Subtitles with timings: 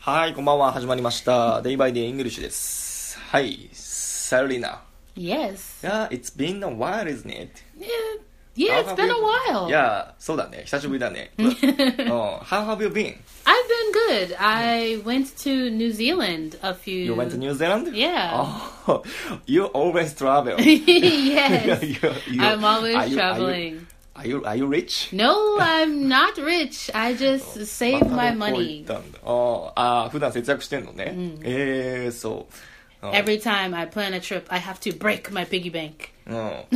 [0.00, 0.72] はい、こんばんは。
[0.72, 1.62] 始まりました。
[1.62, 3.18] デイバイデイイングリッシュです。
[3.18, 4.82] はい、サリナ。
[5.16, 5.82] Yes.
[5.82, 7.50] Yeah, it's been a while, isn't it?
[7.78, 7.86] Yeah,
[8.54, 9.66] yeah How it's have been you- a while.
[9.68, 10.62] Yeah, そうだね。
[10.64, 11.32] 久しぶりだね。
[11.38, 13.16] うん How have you been?
[13.44, 13.54] I've
[14.14, 14.36] been good.
[14.38, 17.04] I went to New Zealand a few.
[17.04, 17.92] You went to New Zealand?
[17.96, 18.30] Yeah.
[18.86, 19.02] Oh,
[19.46, 20.54] you always travel.
[20.60, 21.82] yes.
[21.82, 21.96] You-
[22.32, 23.52] you- I'm always are you- traveling.
[23.54, 25.09] Are you, are you are you rich?
[25.13, 26.91] No, I'm not rich.
[26.93, 28.85] I just oh, save my まあ money.
[33.03, 36.13] Oh, Every time I plan a trip, I have to break my piggy bank.
[36.29, 36.65] Oh.
[36.71, 36.73] う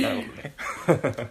[0.00, 1.26] ん eh?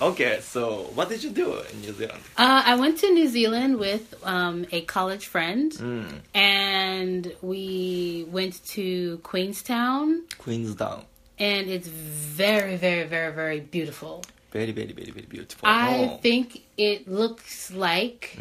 [0.00, 2.20] Okay, so what did you do in New Zealand?
[2.36, 6.20] Uh, I went to New Zealand with um, a college friend, mm.
[6.34, 10.22] and we went to Queenstown.
[10.38, 11.04] Queenstown
[11.37, 14.21] and it's very, very, very, very beautiful.
[14.51, 15.67] very, very, very, very beautiful.
[15.67, 18.37] I うん think it looks like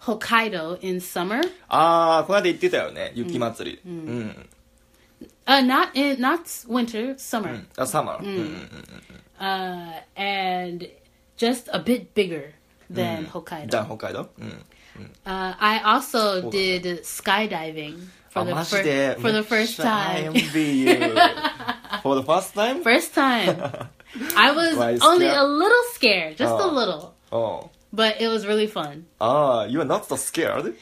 [0.00, 1.40] Hokkaido in summer.
[1.68, 3.12] ああ、この間言ってたよね。
[3.14, 3.80] 雪祭り。
[3.84, 4.48] うん。
[5.46, 7.64] Uh, not in not winter, summer.
[7.76, 8.18] あ、サマー。
[8.20, 8.68] うんうんうん
[9.40, 10.88] Uh, and
[11.36, 12.52] just a bit bigger
[12.92, 13.24] than
[13.68, 13.82] じゃ Hokkaido.
[13.82, 14.64] あ、北海道うん。
[15.24, 16.50] Uh, I also Hold on.
[16.50, 17.98] did skydiving
[18.34, 20.32] あ、 for the マジ first で for the first I time.
[22.02, 22.02] envy you.
[22.02, 22.82] For the first time?
[22.82, 23.88] First time.
[24.36, 25.38] I was Why only scared?
[25.38, 26.70] a little scared, just a Oh.
[26.72, 27.70] little, うん。
[27.94, 29.04] but it was really fun.
[29.18, 30.74] ああ、you are not so scared?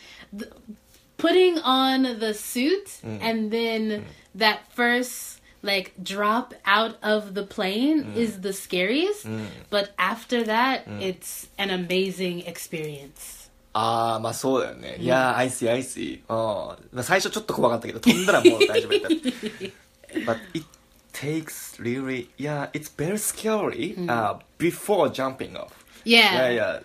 [1.19, 3.21] putting on the suit Mm.
[3.23, 8.17] and then that first like drop out of the plane Mm.
[8.17, 9.27] is the scariest
[9.71, 14.97] but after that it's an amazing experience ああ、まあそうだよね。
[14.99, 16.01] いやー、アイス、アイス。
[16.01, 16.17] うん。
[16.29, 20.33] まあ最初ちょっと怖かったけど、飛んだらもう大丈夫だった。
[20.33, 20.65] But it
[21.13, 25.73] takes really, yeah, it's very scary、uh, before jumping off.
[26.05, 26.81] yeah Yeah, yeah.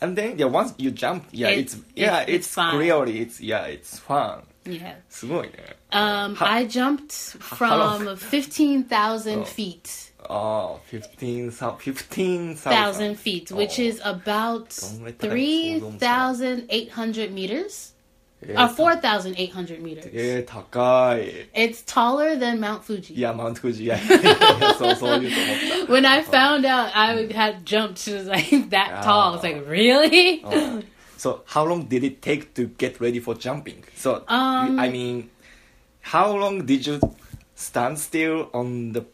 [0.00, 2.76] And then, yeah, once you jump, yeah, It's- it's, yeah, it's- it's, it's fun.
[2.78, 4.42] really, it's, yeah, it's fun.
[4.66, 5.76] yeah すごいね。
[5.92, 9.44] um How- i jumped from 15,000 Oh.
[9.44, 13.82] feet ああ、15,000 15,000 thousand feet which Oh.
[13.82, 16.34] is about どんぐらい高い想像もつかな
[16.78, 17.94] い 3,800 meters
[18.46, 21.48] え or ー 4,800 meters えー、高い。
[21.54, 24.24] it's taller than Mount い Fuji や、マウント富士、いや、い やい
[24.60, 25.92] やそ う、そう言うと思った。
[25.92, 30.42] when I found out I had jumped to like that tall, I was like, really?
[30.44, 30.82] Oh.
[31.16, 33.82] So how long did it take to get ready for jumping?
[33.96, 35.30] So Um, I mean,
[36.02, 37.00] how long did you
[37.54, 39.04] stand still on the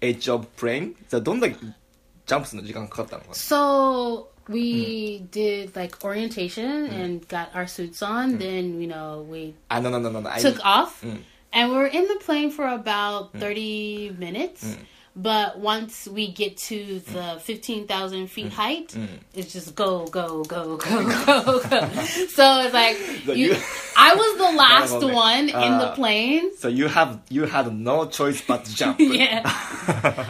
[0.00, 0.94] edge of plane?
[1.10, 5.25] So どんだけジャンプするの時間かかったのかな So we hmm.
[5.27, 6.93] did like orientation hmm.
[6.93, 8.31] and got our suits on.
[8.31, 8.37] Hmm.
[8.37, 10.29] Then you know we ah, あ、no no no no no.
[10.29, 11.21] I took off, Mm.
[11.53, 14.77] and we're in the plane for about thirty minutes.
[15.15, 17.41] But once we get to the mm.
[17.41, 18.49] 15,000 feet mm.
[18.49, 19.07] height, mm.
[19.35, 21.89] it's just go, go, go, go, go, go.
[21.93, 23.57] so it's like, so you, you,
[23.95, 26.57] I was the last one uh, in the uh, plane.
[26.57, 28.99] So you have you had no choice but to jump.
[28.99, 29.41] yeah.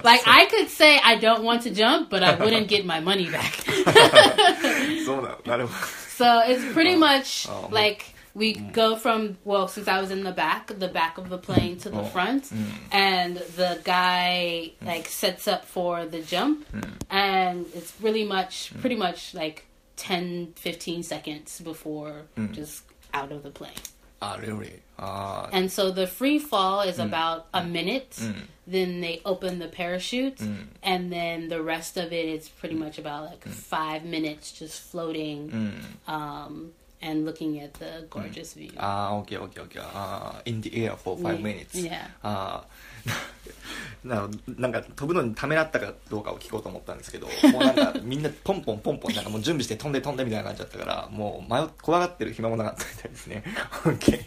[0.04, 0.32] like so.
[0.32, 3.54] I could say I don't want to jump, but I wouldn't get my money back.
[6.10, 7.70] so, it's pretty oh, much oh.
[7.72, 8.74] like we mm.
[8.74, 11.90] go from well, since I was in the back, the back of the plane to
[11.90, 12.06] the oh.
[12.06, 12.66] front, mm.
[12.92, 14.88] and the guy mm.
[14.88, 16.90] like sets up for the jump, mm.
[17.10, 18.82] and it's really much, mm.
[18.82, 19.66] pretty much like
[19.98, 22.84] 10, 15 seconds before just
[23.14, 23.72] out of the plane.
[24.24, 24.80] Ah, really?
[24.98, 25.50] Ah.
[25.52, 27.06] And so the free fall is mm.
[27.06, 28.12] about a minute.
[28.12, 28.36] Mm.
[28.66, 30.68] Then they open the parachute, mm.
[30.82, 35.74] and then the rest of it is pretty much about like five minutes just floating.
[36.08, 36.72] Um,
[37.04, 38.72] and looking at the gorgeous view.
[38.78, 39.82] あー、OK, OK, OK.
[39.82, 41.72] あー in the air for five minutes.
[41.74, 42.08] Yeah.
[42.22, 53.44] あーななんか飛ぶのにためらったかどうかを聞こうと思ったんですけど、もうなんかみんなポンポンポンポンなんかもう準備して飛んで飛んでみたいな感じだったから、もう迷っ怖がってる暇もなかったみたいですね。
[53.84, 54.26] OK.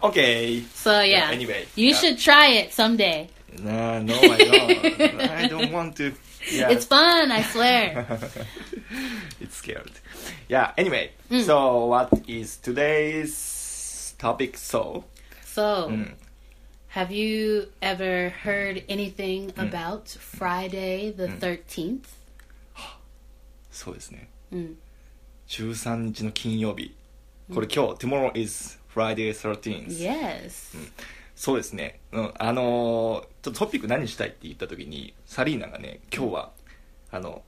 [0.00, 0.64] OK.
[0.74, 3.28] So yeah, Anyway, you should try it someday.
[3.62, 5.30] No, no, I don't.
[5.30, 6.12] I don't want to.
[6.51, 6.69] Yeah.
[6.71, 8.05] It's fun, I swear.
[9.39, 9.91] it's scared.
[10.49, 11.11] Yeah, anyway.
[11.45, 14.57] So what is today's topic?
[14.57, 15.03] So,
[15.45, 16.13] So, Mm.
[16.89, 22.05] have you ever heard anything about Friday the 13th?
[23.71, 24.27] そうですね。
[24.51, 24.77] うん
[25.47, 26.95] 13日の金曜日。
[27.53, 29.87] これ今日、tomorrow is Friday 13th.
[29.99, 30.75] Yes.
[31.36, 32.00] そうですね。
[32.12, 36.50] うん、あのーちょっとトピック何したいって言った時に、サリーナがね、今日は、
[37.12, 37.42] あの、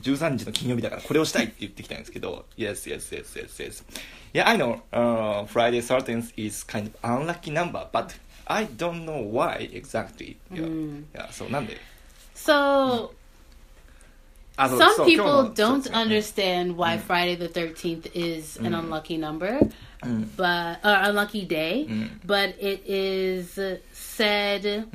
[0.00, 3.84] 13日の金曜日だからこれをしたいって言ってきたんですけど、Yes, yes, yes, yes, yes.
[4.32, 8.16] Yeah, I know、uh, Friday 13th is kind of unlucky number, but
[8.46, 10.36] I don't know why exactly.
[10.50, 11.76] Yeah, うん yeah, そう、なんで
[12.34, 13.10] So,
[14.58, 17.00] Some people don't so, understand why mm.
[17.00, 19.60] Friday the 13th is an unlucky number,
[20.02, 20.26] mm.
[20.36, 21.88] but or unlucky day,
[22.24, 23.58] but it is
[23.92, 24.86] said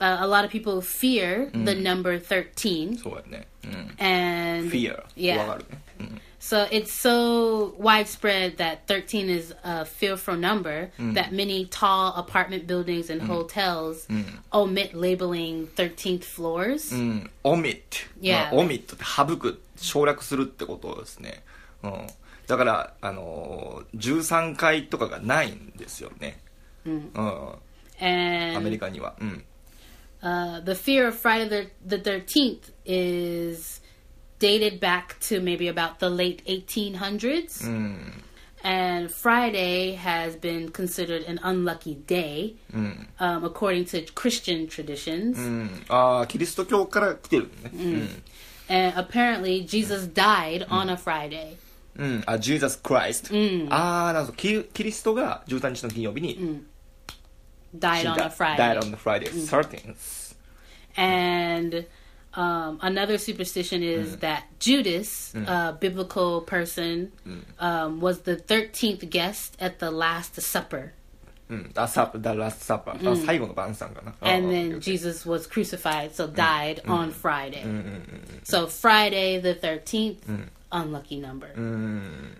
[0.00, 2.98] uh, a lot of people fear the number 13.
[2.98, 3.24] So what?
[3.98, 5.02] And fear.
[5.14, 5.58] Yeah.
[6.43, 12.65] 怖がるね、うん、 So it's so widespread that 13 is a fearful number that many tall apartment
[12.65, 14.07] buildings and hotels
[14.53, 16.95] omit labeling 13th floors.
[16.95, 18.45] うん、オミット、 Yeah.
[18.45, 21.43] まあオミットって省く省略するってことですね、
[21.83, 22.07] うん、
[22.47, 26.39] だから、あのー、13階とかがないんですよね、
[26.85, 27.11] うん
[28.01, 29.43] アメ And リカには、うん、
[30.21, 33.81] uh, the fear of Friday the, the 13th is
[34.43, 37.65] dated back to maybe about the late 1800s.
[38.61, 45.37] And Friday has been considered an unlucky day, um, according to Christian traditions.
[45.37, 48.07] うん、ああキリスト教から来てるのね、
[48.69, 51.55] And apparently, Jesus died on a Friday.
[51.97, 56.63] うんうん、あ Jesus Christ、ああなるほどキキリストが13日の金曜日に
[57.77, 58.57] Died 死ん on だ a Friday.
[58.57, 60.35] died on the Friday 13th
[60.97, 61.85] And
[62.36, 64.20] um, another superstition is mm.
[64.20, 65.46] that Judas, mm.
[65.46, 67.42] a biblical person, mm.
[67.58, 70.92] um, was the 13th guest at the Last Supper.
[71.48, 72.92] Mm, the, supper, the Last Supper.
[72.92, 74.08] Mm.
[74.22, 76.34] Oh, and then Jesus was crucified, so mm.
[76.34, 76.90] died mm.
[76.90, 77.62] on Friday.
[77.62, 81.50] Mm, so Friday the 13th, unlucky number.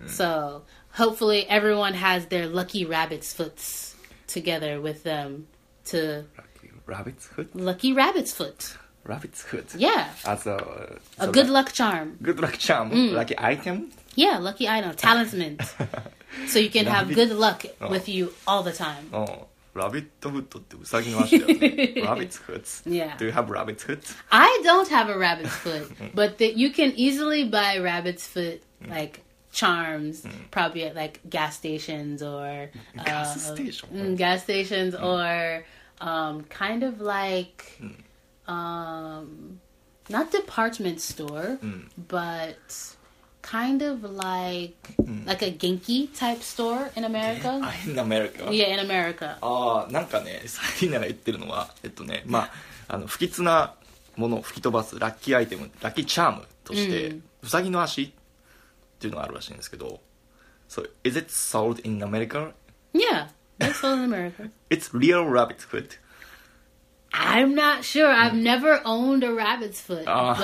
[0.07, 3.95] So hopefully everyone has their lucky rabbit's foots
[4.27, 5.47] together with them
[5.85, 6.25] to...
[6.37, 7.55] Lucky rabbit's foot?
[7.55, 10.08] Lucky rabbit's foot Rabbit's Foot Yeah.
[10.26, 12.16] as a, A good luck charm.
[12.22, 15.58] good luck charm lucky item Yeah, lucky item, talisman.
[16.48, 19.08] so you can have Rabbit- good luck with you all the time.
[19.12, 19.26] うん
[19.72, 23.16] ラビットフット ってウサギの足だよね Rabbit's Foot Yeah.
[23.18, 24.00] Do you have rabbit's foot?
[24.30, 29.20] I don't have a rabbit's foot, but that you can easily buy rabbit's foot like
[29.52, 32.68] charms, probably at like gas stations or
[33.04, 33.88] Gas uh, station.
[33.94, 35.64] mm, gas stations or
[36.00, 37.78] um, kind of like
[38.47, 39.59] Um,
[40.09, 41.57] not department store,
[42.07, 42.57] but
[43.41, 44.75] kind of like
[45.25, 47.61] like a Genki type store in America.
[47.85, 48.47] in America?
[48.51, 49.37] Yeah, in America.
[49.41, 52.49] ああなんかねサリーナが言ってるのはえっとねま
[52.87, 53.75] ああの不吉な
[54.15, 58.11] ものを吹き飛ばすラッキーアイテムラッキーチャームとして、ウサギの足っ
[58.99, 59.99] ていうのがあるらしいんですけど
[60.69, 62.53] So is it sold in America?
[62.93, 63.27] Yeah,
[63.59, 64.49] that's sold in America.
[64.69, 65.99] It's real rabbit foot
[67.17, 68.07] I'm not sure.
[68.07, 70.35] I've never owned a rabbit's foot, Ah.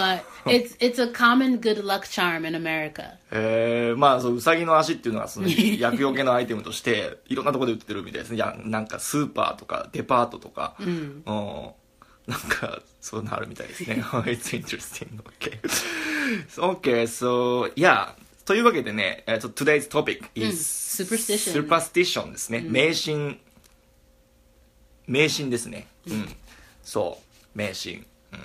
[0.45, 3.17] but it's it's a common good luck charm in America.
[3.31, 11.23] えー、まあそうウサギの足っていうのはその厄除けのアイテムとしていろんなところで売ってるみたいですねいやなんかスーパーとかデパートとか、うん、
[12.27, 15.59] なんかそういうのあるみたいですね It's interesting okay
[16.57, 18.13] okay so yeah
[18.45, 20.57] というわけでね、えーと today's topic is、
[21.03, 23.39] superstition superstition ですね、迷信
[25.07, 26.35] 迷信ですねうん、
[26.83, 27.19] そ
[27.55, 28.39] う迷信、うん。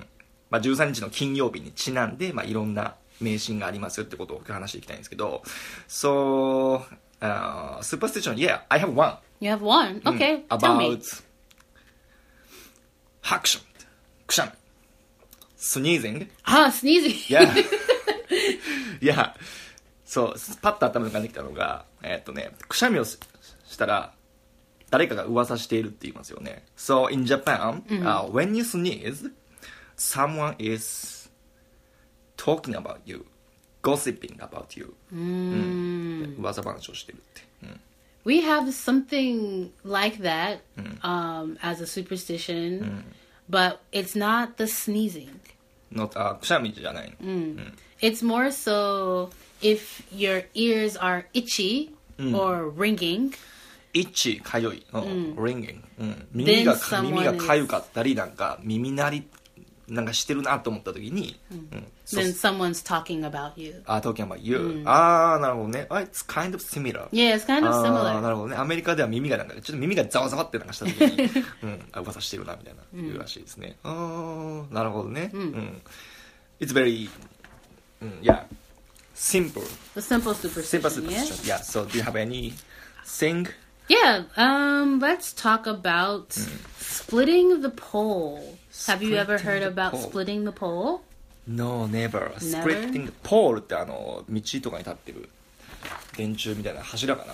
[0.50, 5.42] まあ、13日の金曜日にちなんで、まあ、いろんな迷信がありますよってことを話していきたいんですけど
[5.88, 6.82] So、
[7.20, 8.34] uh, superstition.
[8.34, 9.16] Yeah I have one.
[9.40, 10.00] You have one?
[10.04, 11.00] Okay, tell about me.
[13.22, 13.64] ハクション
[14.26, 14.52] くしゃみ
[15.58, 16.28] sneezing.
[16.44, 17.30] Ah, sneezing.
[17.30, 17.42] いや
[19.00, 19.34] いや
[20.04, 23.18] そうパッと頭に浮かんできたのがえーっとねくしゃみをし
[23.66, 24.12] したら
[24.89, 29.31] 誰かが噂しているって言いますよね So in Japan、uh, when you sneeze
[29.97, 31.29] someone is
[32.35, 33.25] talking about you
[33.81, 37.79] gossiping about you、うん、噂話をしてるって、うん、
[38.25, 40.59] We have something like that
[41.01, 43.03] um, as a superstition,
[43.49, 45.39] but it's not the sneezing.
[45.91, 47.63] Not, あくしゃみじゃないの、
[48.01, 49.29] It's more so
[49.61, 51.91] if your ears are itchy
[52.33, 53.33] or ringing.
[53.96, 55.02] イッチかゆい、うん、
[55.36, 59.28] ringing、うん、耳が耳がかゆかったりなんか耳鳴り
[59.88, 63.82] なんかしてるなと思った時に、うん Then someone's talking about you.
[63.86, 68.20] あ talking about you、ああなるほどねあ It's kind of similar Yeah, it's kind of similar.
[68.20, 75.82] なるほどねアメリカでは耳がなんかちょっと耳がざわざわってなんかした時に、うん、あ噂してるなみたいな言うらしいですね、ああなるほどね、うん
[76.60, 77.08] It's very、
[78.02, 78.44] うん、yeah
[79.14, 79.62] simple
[79.94, 81.08] The simple simple superstition.
[81.08, 81.24] yeah?
[81.24, 83.48] superstition yeah so do you have anything
[83.87, 86.31] Yeah, um, let's talk about
[86.79, 88.57] splitting the pole.
[88.87, 90.01] Have you ever Splitting heard the about pole.
[90.01, 91.01] splitting the pole?
[91.47, 92.31] No, never.
[92.37, 95.29] Splitting pole ってあの道とかに立ってる
[96.15, 97.33] 電柱みたいな柱かな。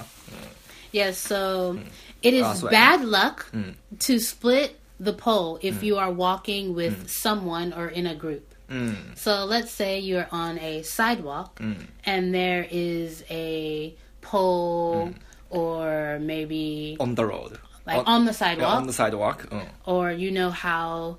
[0.93, 1.77] Yeah, so
[2.23, 3.51] it is Ah, so- bad luck
[3.99, 8.41] to split the pole if you are walking with someone or in a group.
[8.69, 9.13] うん。
[9.15, 11.89] So let's say you're on a sidewalk うん。
[12.05, 15.13] and there is a pole
[15.52, 17.58] Or maybe on the road.
[17.86, 19.48] like on, on the yeah, sidewalk on the sidewalk.
[19.50, 19.66] うん。
[19.86, 21.16] or you know how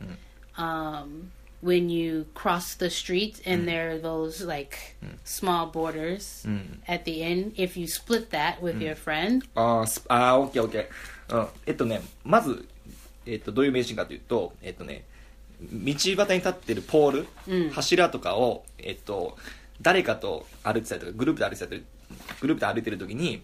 [0.57, 6.81] um, when you cross the street and there are those like small borders うん。
[6.87, 11.37] at the end if you split that with your friend あースあー、オッケーオッケー。
[11.37, 11.47] うん。
[11.65, 12.67] えっとね、まず、
[13.25, 15.05] えっと、どういう名シーンかというと、えっとね、
[15.71, 19.37] 道端に立ってるポール、うん柱とかを、えっと、
[19.81, 21.83] 誰かと歩いてたりとか、グループで歩いてたり、
[22.41, 23.41] グループで歩いてる時に、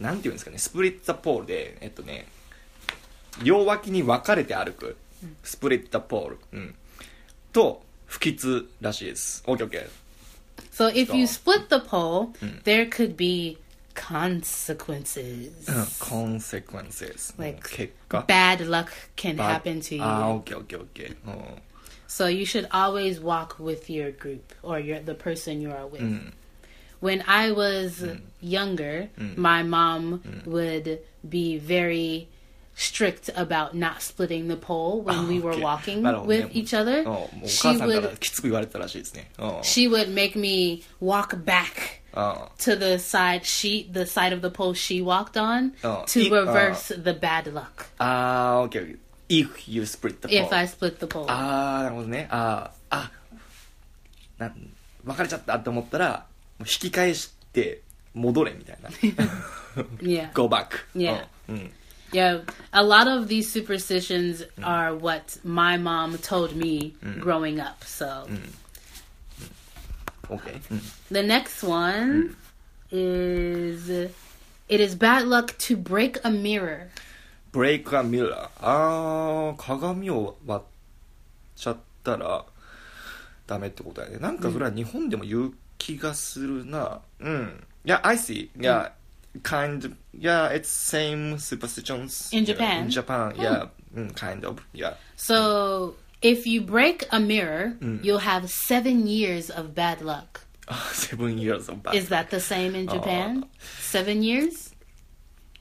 [0.00, 2.26] なんていうんですかね、スプリッツァポールで、えっとね、
[3.42, 4.96] 両脇に分かれて歩く、
[5.42, 6.74] スプリッツァポール、うん、
[7.52, 9.42] と、不吉らしいです。
[9.46, 9.88] オッケーオッケー。
[10.72, 12.62] so if you split the pole Mm.
[12.64, 13.58] there could be
[13.94, 15.50] consequences
[15.98, 17.34] コンセクエンセス。
[17.38, 17.90] Like
[18.26, 21.16] bad luck can happen to you オッケーオッケーオッケー。
[21.26, 21.62] うん
[22.08, 26.00] so you should always walk with your group or your the person you are with
[26.00, 26.32] うん。
[27.00, 28.20] when I was mm.
[28.40, 29.36] younger, mm.
[29.36, 30.46] my mom mm.
[30.46, 32.28] would be very
[32.74, 35.62] strict about not splitting the pole when we ah, were okay.
[35.62, 37.04] walking with each other.
[37.06, 38.04] Oh, she would,
[39.38, 39.62] oh.
[39.62, 42.50] she would make me walk back oh.
[42.58, 46.90] to the side she the side of the pole she walked on oh, to reverse
[46.90, 47.86] uh, the bad luck.
[47.98, 48.96] Ah, okay, okay.
[49.28, 50.38] If you split the pole.
[50.38, 51.26] If I split the pole.
[51.28, 51.90] Ah,
[56.60, 57.82] う引き返して、
[58.14, 58.88] 戻れみたいな。
[60.00, 60.32] yeah.
[60.32, 60.68] go back.
[60.94, 61.26] Yeah.
[61.48, 61.56] うん。
[61.56, 61.72] うん。
[62.12, 67.84] Yeah, a lot of these superstitions are what my mom told me growing up.
[67.84, 68.26] So
[70.28, 70.60] OK。
[70.70, 70.80] うん。
[71.10, 72.36] the next one
[72.90, 73.90] is
[74.68, 76.88] it is bad luck to break a mirror.
[77.52, 78.48] break a mirror.
[78.60, 80.66] あー、鏡を割っ
[81.56, 82.44] ちゃったら、
[83.46, 84.18] ダメってことやね。
[84.18, 87.01] なんかそれは日本でも言う気がするな。
[87.19, 87.63] うん。
[87.85, 88.49] Yeah, I see.
[88.57, 88.91] Yeah,
[89.43, 89.93] kind of.
[90.13, 92.29] Yeah, it's same superstitions.
[92.31, 92.83] In Yeah, Japan?
[92.85, 93.65] In Japan, yeah.
[93.95, 94.59] Mm, kind of.
[94.73, 94.93] Yeah.
[95.15, 100.41] So if you break a mirror, you'll have seven years of bad luck.
[100.93, 101.95] Seven years of bad.
[101.95, 103.45] Is that the same in Japan?
[103.79, 104.69] Seven years?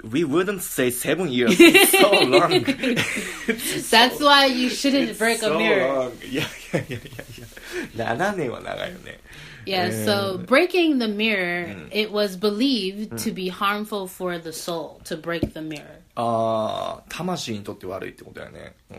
[0.04, 1.56] We wouldn't say seven years.
[1.58, 2.64] It's so long.
[3.90, 5.86] That's why you shouldn't break so a mirror.
[5.88, 6.12] long.
[6.24, 8.14] いやいやいやいやいや。
[8.16, 9.20] 7年は長いよね。
[9.66, 15.16] Yeah, so breaking the mirror, it was believed to be harmful for the soul to
[15.16, 16.00] break the mirror.
[16.16, 18.74] ああ、魂にとって悪いってことだよね。
[18.90, 18.96] うん。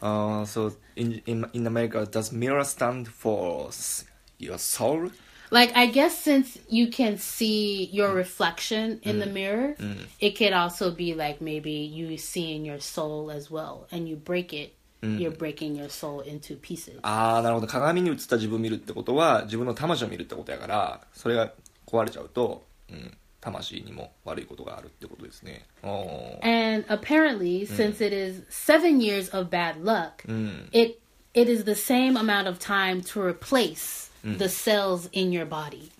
[0.00, 4.06] ああ、so in, in, in America, does mirror stand for s-
[4.38, 5.10] your soul?
[5.50, 9.76] Like, I guess since you can see your reflection in the mirror,
[10.20, 14.52] it could also be like maybe you seeing your soul as well, and you break
[14.52, 16.98] it, you're breaking your soul into pieces.
[17.02, 17.66] ああ、なるほど。
[17.66, 21.52] 鏡に映った自分を見るってことは、自分の魂を見るってことやから、それが
[21.86, 25.66] 壊れちゃうと、うん、魂にも悪いことがあるってことですね。
[25.82, 30.68] おー And apparently, since it is seven years of bad luck, うん。
[30.72, 30.98] it
[31.34, 35.90] it is the same amount of time to replace the cells in your body.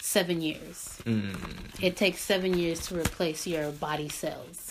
[0.00, 1.02] Seven years.
[1.06, 1.32] うん。
[1.80, 4.65] It takes seven years to replace your body cells.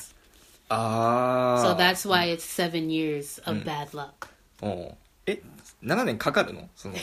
[0.69, 1.63] ああ。
[1.63, 4.27] So that's why it's seven years of bad luck.
[4.61, 4.95] おー
[5.27, 5.41] え、
[5.83, 6.95] 7年かかるのその、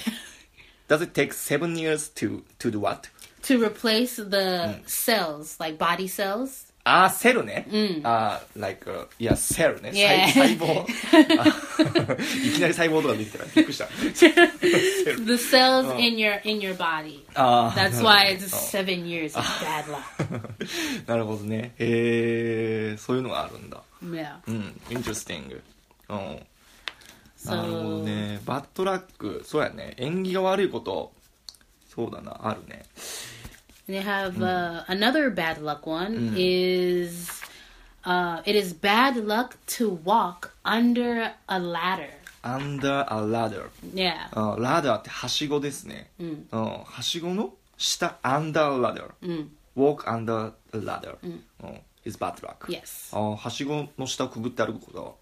[0.88, 3.08] Does it take seven years to, to do what?
[3.42, 6.71] To replace the cells, like body cells.
[6.85, 7.65] あー、セルね。
[8.03, 9.91] あー、like, uh, いや、セルね。
[9.91, 10.27] Yeah.
[10.27, 10.85] 細細胞。
[11.39, 11.45] あ
[12.45, 13.87] いきなり細胞とかできてたらびっくりした。
[13.87, 17.23] The cells in your in your body.
[17.35, 21.07] あー That's why it's seven years of bad luck.
[21.07, 21.73] なるほどね。
[21.77, 23.81] へえ、そういうのがあるんだ。
[24.03, 24.35] Yeah.
[24.47, 25.61] うん、interesting。
[26.09, 26.45] うん。
[27.45, 28.41] なるほど So ね。
[28.45, 29.93] バッドラック、そうやね。
[29.97, 31.13] 縁起が悪いこと、
[31.93, 32.83] そうだな、あるね。
[33.86, 37.42] they have uh, another bad luck one is
[38.04, 42.10] uh, it is bad luck to walk under a ladder.
[42.44, 43.70] under a ladder。
[43.94, 44.28] Yeah.
[44.32, 46.10] あラダーってはしごですね。
[46.18, 46.46] うん。
[46.50, 49.10] はしごの下、under a ladder。
[49.22, 49.48] Mm.
[49.76, 51.16] walk under a ladder。
[51.22, 51.42] うん。
[52.04, 52.66] is bad luck。
[52.68, 53.16] Yes.
[53.16, 55.18] あはしごの下をくぐって歩くこと。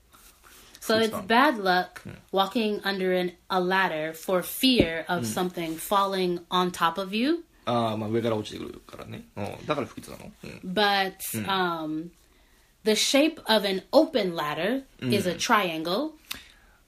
[0.80, 1.26] So Which it's one?
[1.26, 7.12] bad luck walking under an, a ladder for fear of something falling on top of
[7.12, 7.44] you.
[7.64, 9.24] ああ、まあ上から落ちてくるからね。
[9.36, 9.66] うん。
[9.66, 10.72] だから不吉なのうん。
[10.72, 12.10] But um,
[12.84, 16.12] the shape of an open ladder is a triangle.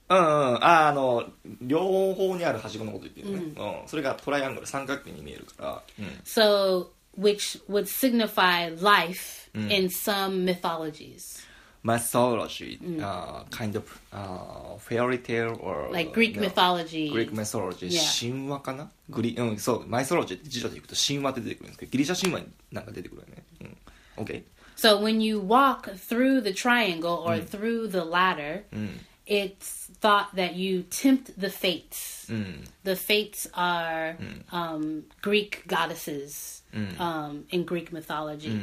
[0.09, 0.23] うんうん、
[0.55, 1.23] あーあの
[1.61, 11.45] 両方にあるはしごのこと言ってるね、うんそれがトライアングル三角形に見えるから、うん、 So, which would signify life in some mythologies.
[11.83, 17.09] mythology, uh, kind of uh, fairy tale or Like Greek no, mythology.
[17.09, 18.01] Greek mythology、 Yeah.
[18.31, 23.43] 神話かなグリうんそうマイソロジーって辞書でいくと神話って出てくるんですけどギリシャ神話になんか出てくるよね
[24.17, 24.43] うん OK
[24.75, 28.63] So when you walk through the triangle or through the ladder,
[29.27, 32.27] it's thought that you tempt the fates.
[32.85, 34.15] The fates are
[34.53, 36.61] um, Greek goddesses
[36.97, 38.57] um, in Greek mythology.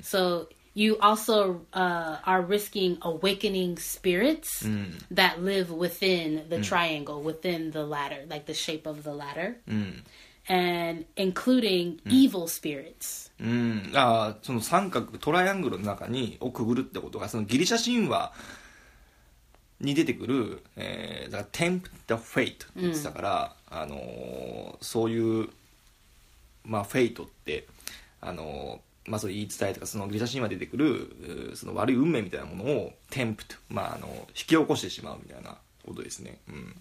[0.00, 4.66] So you also uh, are risking awakening spirits
[5.10, 9.56] that live within the triangle, within the ladder, like the shape of the ladder,
[10.48, 13.30] and including evil spirits.
[13.40, 18.32] うん、あーその三角トライアングルの中にをくぐるってことがそのギリシャ神話
[19.80, 25.48] に出てくる、えー、だから tempt the fate って言ってたから、あのーそういう
[26.64, 27.66] まあフェイトって
[28.20, 36.75] あのー まあそう言い伝えとかそのギリシャ神話に出てくるその悪い運命みたいなものを tempt まああの引き起こしてしまうみたいなことですねうん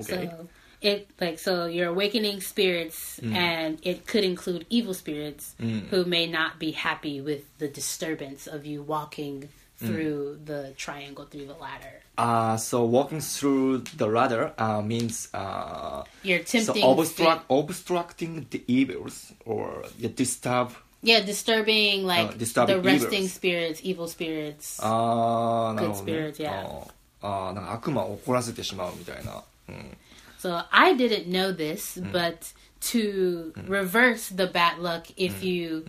[0.00, 0.46] OK、So
[0.82, 5.54] it like so you're awakening spirits and it could include evil spirits
[5.90, 9.48] who may not be happy with the disturbance of you walking
[9.80, 12.02] through the triangle through the ladder.
[12.18, 18.62] Uh, so walking through the ladder uh, means uh, You're so tempting obstruct, obstructing the
[18.66, 20.72] evils or you disturb
[21.03, 23.33] Yeah, disturbing like Uh, disturbing the resting evils.
[23.33, 24.81] spirits, evil spirits.
[24.81, 26.49] ああなるほど、ね Good spirits, yeah.
[26.49, 29.97] あーあーなんか悪魔を怒らせてしまうみたいな、うん、
[30.39, 35.85] So I didn't know this, but to reverse the bad luck if you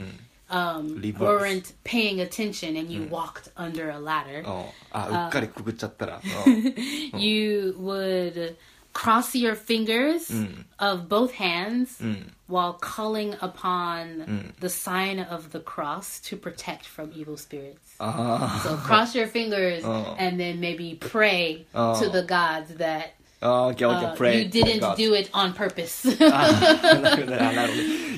[0.51, 1.19] um, Reverse.
[1.21, 8.55] weren't paying attention and you walked under a ladder, あーあうっかりくぐっちゃったら、う ん you would
[8.94, 10.64] cross your fingers mm.
[10.80, 12.24] of both hands mm.
[12.48, 14.56] while calling upon mm.
[14.60, 17.96] the sign of the cross to protect from evil spirits.
[18.00, 20.16] あ So cross your fingers Oh.
[20.18, 22.00] and then maybe pray Oh.
[22.02, 24.96] to the gods that ーあー okay, okay, uh, pray you didn't God.
[24.96, 26.08] do it on purpose.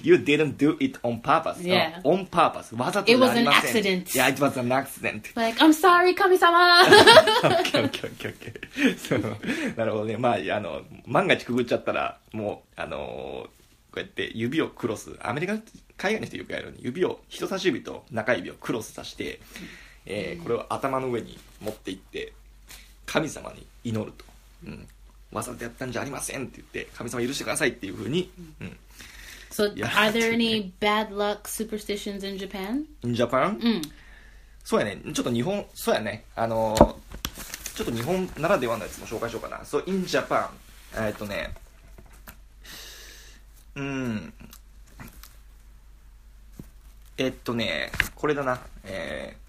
[0.03, 2.01] You didn't do it on purpose、Yeah.
[2.03, 2.75] on purpose.
[2.75, 4.07] わざと It was an accident.
[4.13, 5.31] Yeah, it was an accident.
[5.35, 6.29] Like, I'm sorry, ケーオ
[7.87, 9.21] ッケーそう
[9.77, 10.17] なるほどね。
[10.17, 13.49] まああの万が一くぐっちゃったらもうあのこ
[13.95, 15.61] うやって指をクロスアメリカの
[15.95, 19.39] 海外の人よくやるように指を人差し指と中指をクロスさせて、
[20.05, 22.33] えーこれを頭の上に持っていって
[23.05, 24.25] 神様に祈ると、
[24.65, 24.87] うん、
[25.33, 28.77] わざとやったんじゃありませんって言って神様許してくださいっていうふうに、うん、
[29.49, 32.85] so, are there any bad luck superstitions in Japan?
[33.03, 33.81] in Japan、うん。
[34.63, 35.01] そうやね。
[35.13, 36.23] ちょっと日本そうやね。
[36.35, 36.75] あの
[37.75, 39.65] ちょっと日本ならではのやつも紹介しようかな。
[39.65, 40.47] そう in Japan
[40.95, 41.53] えっとね。
[43.75, 44.33] うん。
[47.17, 47.91] えっとね。
[48.15, 48.61] これだな。
[48.85, 49.42] えー、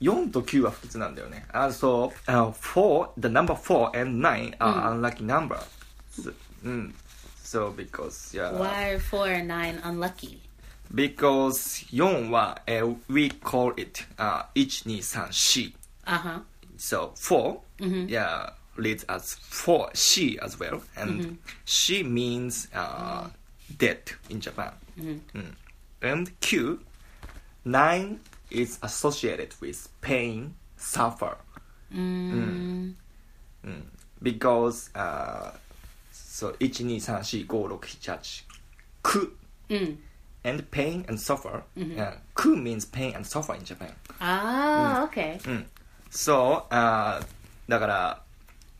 [0.00, 5.60] 4と9は不吉なんだよねあそう、uh, 4 the number 4 and 9 are unlucky numbers
[6.64, 6.94] うん
[7.42, 10.38] so because yeah Why are four and nine unlucky?
[10.92, 15.74] because 4は、えー we call it、uh, 123
[16.06, 16.40] Uh huh.
[16.76, 17.60] so 4
[18.08, 23.28] yeah reads as 4 she as well and she means uh,
[23.78, 25.20] dead in Japan Mm.
[26.02, 26.78] and Q
[27.64, 31.36] 9 is associated with pain suffer
[31.90, 32.94] Mm.
[34.22, 35.52] because uh,
[36.10, 38.42] so 1234567
[39.02, 39.32] ku
[39.70, 39.96] Mm.
[40.44, 45.38] and pain and suffer yeah, ku means pain and suffer in Japan Ah, okay.
[46.10, 47.24] So, uh,
[47.68, 48.22] だから、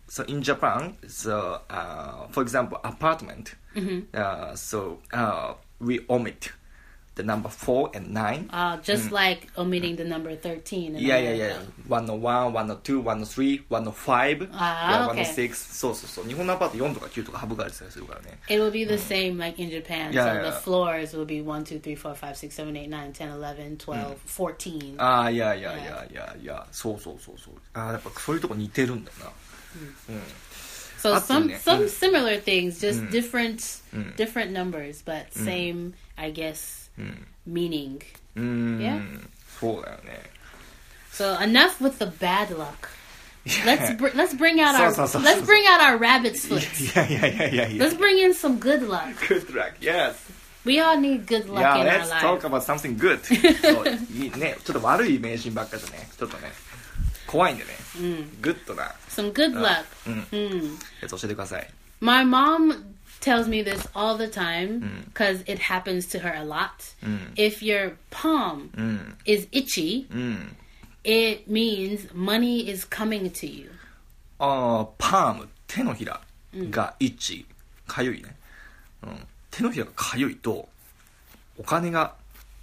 [0.09, 3.57] so in Japan, so, uh, for example, apartment,
[4.14, 6.52] uh, so, uh, we omit
[7.18, 8.48] the number 4 and 9.
[8.52, 10.96] Uh, just like omitting the number 13.
[10.96, 11.44] In Yeah, yeah, yeah.
[11.54, 11.70] America.
[11.87, 15.24] 101, 102, 103, 105, あー yeah, okay.
[15.24, 15.54] 106.
[15.54, 16.24] そうそうそう。
[16.26, 18.38] 日本のアパート4とか9とか省かれてたりするからね。
[18.48, 20.11] It will be the same like in Japan.
[20.11, 20.50] Yeah, so yeah.
[20.50, 23.76] the floors will be 1, 2, 3, 4, 5, 6, 7, 8, 9, 10, 11,
[23.76, 24.94] 12, 14.
[24.98, 27.54] ああ、いやいやいやいやいや、そうそうそうそう。
[27.74, 29.30] ああ、やっぱそういうとこ似てるんだよな。
[30.98, 31.59] So Up some in there.
[31.61, 31.88] some Mm.
[31.90, 33.61] similar things, just different
[34.16, 35.44] different numbers, but Mm.
[35.44, 36.77] same, I guess,
[37.48, 38.00] meaning.
[38.37, 38.78] うーん。
[38.78, 39.20] Yeah.
[39.61, 40.22] そうだよね。
[41.12, 42.88] So enough with the bad luck.
[43.66, 46.46] Let's br- let's bring out our So, so, so, let's so, bring out our rabbit's
[46.46, 46.62] foot.
[46.80, 49.14] いやいやいやいやいや Let's。bring in some good luck.
[49.28, 50.14] Good luck, yes.
[50.64, 52.44] We all need good luck Yeah, in our let's talk lives.
[52.46, 53.20] about something good.
[53.22, 56.50] そういいね、ちょっと悪い迷信ばっかじゃね、ちょっとね、
[57.26, 57.70] 怖いんでね、
[58.40, 59.85] グッドな Some good luck.
[60.07, 60.26] mm.
[60.30, 60.76] Mm.
[61.02, 61.68] やつ教えてください。
[62.00, 62.83] My mom
[63.20, 66.94] tells me this all the time because it happens to her a lot.
[67.37, 70.57] If your palm うん、 is itchy, うん、
[71.04, 73.70] It means money is coming to you.
[74.38, 76.20] あーパーム手のひら
[76.70, 77.44] が1
[77.87, 78.35] かゆいね、
[79.02, 79.18] うん、
[79.50, 80.68] 手のひらがかゆいと
[81.59, 82.14] お金が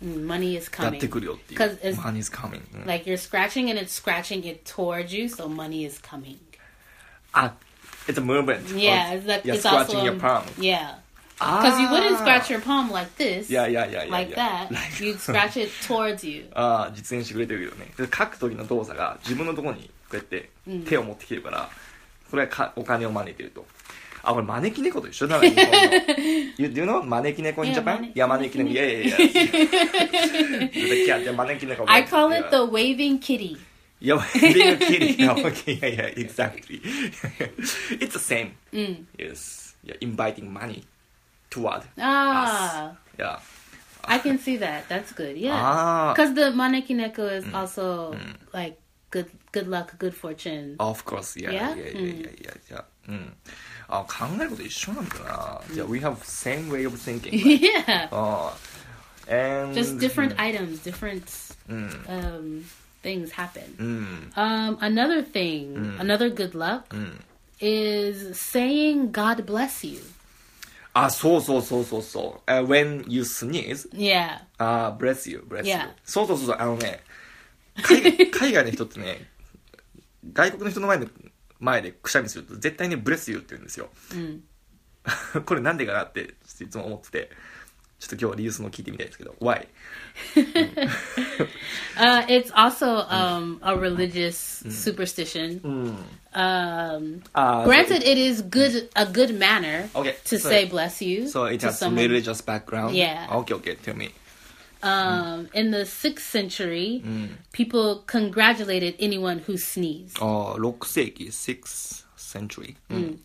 [0.04, 1.00] Mm, money is やっ coming.
[1.00, 5.26] てくるよっていう 'Cause it's- money is coming、うん Like you're scratching and it's scratching it towards you,
[5.26, 6.38] so money is coming.
[7.34, 7.54] あ
[8.09, 10.95] It's a movement Yeah, it's like you're it's scratching also your palm yeah.
[11.39, 14.37] あ Because you wouldn't scratch your palm like this, yeah yeah yeah yeah like yeah.
[14.37, 14.73] that.
[14.73, 16.47] Like- You'd scratch it towards you.
[16.55, 20.49] ああ実演してくれてるよねで書く時の動作が自分のところにこうやって
[20.89, 21.69] 手を持ってきてるから、
[22.31, 23.67] それはかお金を招いてると
[24.23, 25.73] あこれ招き猫と一緒だな日本の
[26.57, 28.05] you, Do you know 招き猫 in Japan?
[28.05, 29.19] いや招き猫いやいや
[31.19, 33.57] いや招き猫 I call it い the waving kitty.
[34.07, 35.19] yeah, being a kid.
[35.19, 36.81] Yeah, okay, yeah, yeah, exactly.
[38.03, 38.55] it's the same.
[38.73, 39.05] Mm.
[39.19, 40.85] Yes, yeah, inviting money
[41.51, 42.91] toward ah.
[42.91, 42.97] us.
[43.19, 43.39] Yeah.
[44.05, 44.89] I can see that.
[44.89, 45.37] That's good.
[45.37, 46.15] Yeah.
[46.15, 46.35] Because ah.
[46.35, 47.55] the manekineko is mm.
[47.55, 48.37] also mm.
[48.55, 48.79] like
[49.11, 50.77] good, good luck, good fortune.
[50.79, 51.37] Of course.
[51.37, 51.51] Yeah.
[51.51, 51.75] Yeah.
[51.75, 51.85] Yeah.
[51.85, 51.93] Yeah.
[51.93, 52.23] Mm.
[52.23, 52.31] Yeah.
[52.45, 53.11] yeah, yeah.
[53.11, 53.31] Mm.
[53.89, 57.35] 아 Yeah, we have same way of thinking.
[57.61, 58.09] Yeah.
[58.13, 58.53] Uh,
[59.29, 61.27] and just different items, different.
[61.69, 62.65] Um,
[63.07, 63.63] things happen.
[63.79, 64.33] うん。
[64.35, 67.21] Um, another thing, another good luck うん。
[67.61, 70.01] is saying God bless you.
[70.93, 72.51] あ、そうそうそうそうそう。
[72.51, 74.41] Uh, when you sneeze, Yeah.
[74.59, 75.75] あ、bless you, bless you.
[75.75, 75.91] Yeah.
[76.05, 77.01] そうそうそうそう、あのね、
[77.83, 79.29] 海外海外の人ってね、
[80.33, 81.07] 外国の人の前で、
[81.61, 83.89] 前でくしゃみすると絶対ね、bless you って言うんですよ。
[84.11, 84.41] Mm.
[85.45, 87.31] これなんでかなって、いつも思ってて、
[88.00, 89.68] ちょっと今日は理由その聞いてみたいですけど、why?
[91.98, 94.36] Uh, it's also um, a religious
[94.70, 95.62] superstition.
[96.34, 101.28] Um, あー granted, it is good a good manner Okay, to so- say bless you
[101.28, 102.02] So it to has someone.
[102.08, 102.96] religious background?
[102.96, 103.28] Yeah.
[103.32, 104.10] Okay, okay, tell me.
[104.84, 107.04] Um, in the sixth century,
[107.52, 110.18] people congratulated anyone who sneezed.
[110.20, 112.05] ああ、6世紀、6th
[112.36, 112.76] century.
[112.90, 112.98] うん。
[112.98, 113.20] うん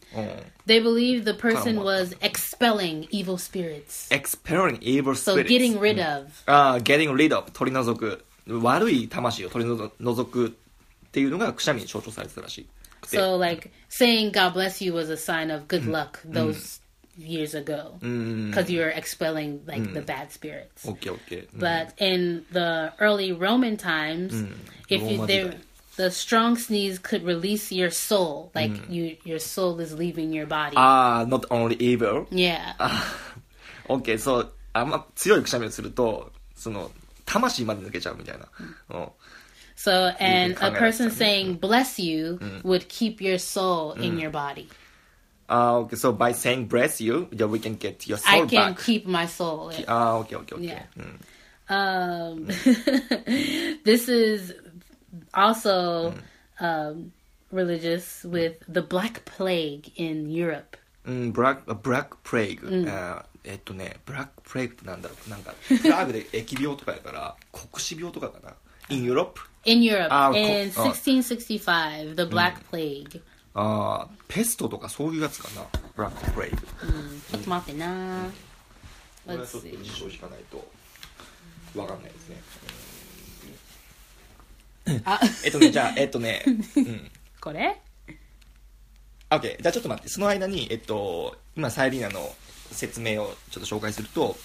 [0.66, 1.84] They believed the person Come on.
[1.84, 5.48] was expelling evil spirits, expelling evil so spirits.
[5.48, 6.28] getting rid of.
[6.46, 8.24] ああ、getting rid of 取り除く。
[8.48, 10.50] 悪い魂を取り除除くっ
[11.10, 12.66] ていうのがくしゃみに象徴されてたらし
[13.00, 13.16] くて。
[13.18, 16.80] So, like saying "God bless you" was a sign of good luck those
[17.18, 20.88] years ago, because you were expelling like the bad spirits.
[20.88, 21.48] オッケーオッケー。
[21.54, 24.46] うん But in the early Roman times,
[24.88, 25.58] if you Roma there,時代。
[25.96, 30.76] the strong sneeze could release your soul, like you your soul is leaving your body.
[30.76, 32.26] ああ、not only evil.
[32.30, 32.74] yeah,
[33.88, 36.90] オッケー、そう、あんま強いくしゃみをすると、その、
[37.24, 38.46] 魂まで抜けちゃうみたいな。
[38.90, 39.08] うん。
[39.76, 41.58] so and can a kinda person understand.
[41.58, 44.68] saying "bless you" would keep your soul in your body.
[45.48, 48.82] ああ、OK。So by saying bless you, yeah, we can get your I soul can back.
[48.82, 49.70] keep my soul.
[49.86, 50.60] ああ、OK, OK, OK.
[50.60, 50.82] Yeah.
[50.96, 51.20] うん。
[51.68, 52.46] Um,
[53.84, 54.54] this is
[55.32, 56.14] also
[56.60, 57.12] um,
[57.52, 60.78] religious with the Black Plague in Europe.
[61.04, 62.68] うん、ブラック、ブラックプレイグ。
[62.88, 65.30] あーえっとね、ブラックプレイグってなんだろう。
[65.30, 68.54] なんか、プラグで疫病とかやから、黒死病とかかな。
[68.88, 69.40] in Europe?
[69.64, 70.86] In Europe, Ah, in cool.
[70.86, 70.92] Oh.
[70.92, 73.20] 1665, the Black Plague.
[73.54, 75.66] ああ、ペストとかそういうやつかな。
[75.94, 76.56] ブラックプレイグ。
[76.58, 78.28] ちょっと待ってな。
[79.24, 79.82] これは Let's ちょっと see.
[79.82, 80.68] 辞書引かないと、
[81.78, 82.36] わかんないですね。
[85.05, 87.11] あ、 えっとね、じゃあ、えっとね、うん。
[87.39, 87.79] これ
[89.29, 89.61] ？OK。
[89.61, 92.35] じゃあちょっと待って、その間に、えっと、今、サイリーナの
[92.71, 94.37] 説明をちょっと紹介すると、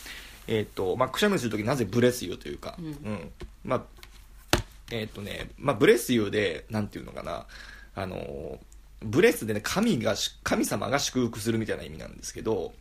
[0.47, 3.33] えっと、まあ、くしゃみするときなぜブレスユーというか、うん。
[3.65, 4.59] まあ、
[4.91, 7.47] えっとね、まあ、ブレスユーで、なんていうのかな、
[7.95, 8.61] あの、
[9.01, 12.73] ブレスでね、神がし、神様が祝福するみたいな意味なんですけど、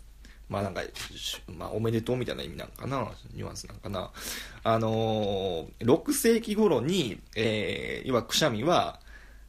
[0.50, 0.82] まあなんか、
[1.16, 4.12] しまあおめでとうみたいな意味なんかな、ニュアンスなんかな。
[4.64, 9.00] あのー、6世紀頃に、えー、要はくしゃみは、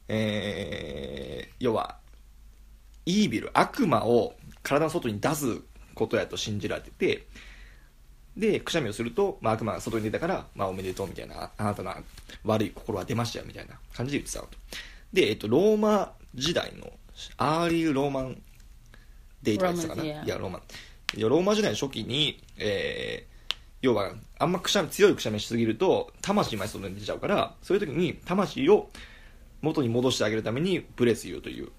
[0.07, 1.97] えー、要は、
[3.05, 4.33] イービル、悪魔を
[4.63, 5.61] 体の外に出す
[5.93, 7.27] ことやと信じられてて、
[8.35, 11.93] で、くしゃみをすると、まあ、悪魔が外に出たから、まあ、おめでとうみたいな、ああなたの
[12.43, 14.57] 悪い心は出ましたよみたいな感じで言ってたのと。
[15.11, 16.91] で、えっと、ローマ時代の、
[17.37, 18.41] アーリーローマン
[19.41, 20.07] デイとか言ってたかな。
[20.07, 20.61] いや、ローマン。
[21.15, 28.89] ローマ時代の初期に、えー、要は、あんまくしゃみ、強いくしゃみしすぎると、魂まで外に出ちゃうから、そういう時に、魂を
[29.61, 31.67] 元に戻してあげるために、ブレスユーという。
[31.67, 31.69] っ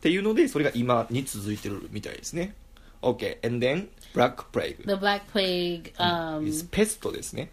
[0.00, 2.54] ていうので、それが今に続いてるみたいですね。
[3.02, 3.38] OK。
[3.46, 4.84] And then, Black Plague.
[4.86, 5.92] The Black Plague.
[5.98, 7.50] Um, is ペストですね。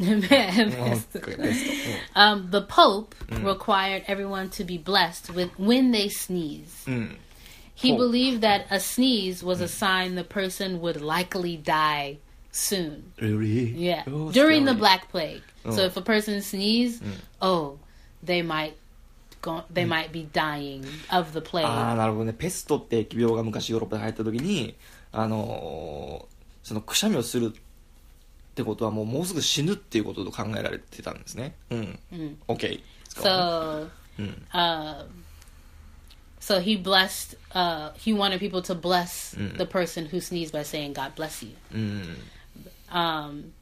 [0.00, 0.20] うん。
[2.14, 6.86] um, the Pope required everyone to be blessed with when they sneeze.
[7.83, 7.89] うん。
[7.91, 7.95] うん。
[7.95, 7.97] He Pope.
[8.09, 12.17] believed that a sneeze was a sign the person would likely die
[12.51, 13.11] soon.
[13.17, 13.71] Really?
[13.77, 14.03] Yeah.
[14.07, 14.79] Oh, During the scary.
[14.79, 15.41] Black Plague.
[15.71, 15.85] So Oh.
[15.87, 17.01] if a person sneeze,
[17.41, 17.77] oh,
[18.23, 18.75] they might
[19.41, 21.65] go, they might be dying of the plague.
[21.65, 24.75] ああなるほどねペストって疫病が昔ヨーロッパで流行った時に
[25.11, 26.35] あのー
[26.67, 31.99] そのくしゃみをするってことはもうもうすぐ死ぬっていうことと考えられてたんですねうん
[32.47, 32.81] OK
[33.15, 34.33] So, Mm.
[34.53, 35.05] uh,
[36.40, 37.36] so he blessed.
[37.52, 39.56] Uh, he wanted people to bless mm.
[39.56, 42.14] the person who sneezed by saying, "God bless you." Mm.
[42.90, 43.52] Um,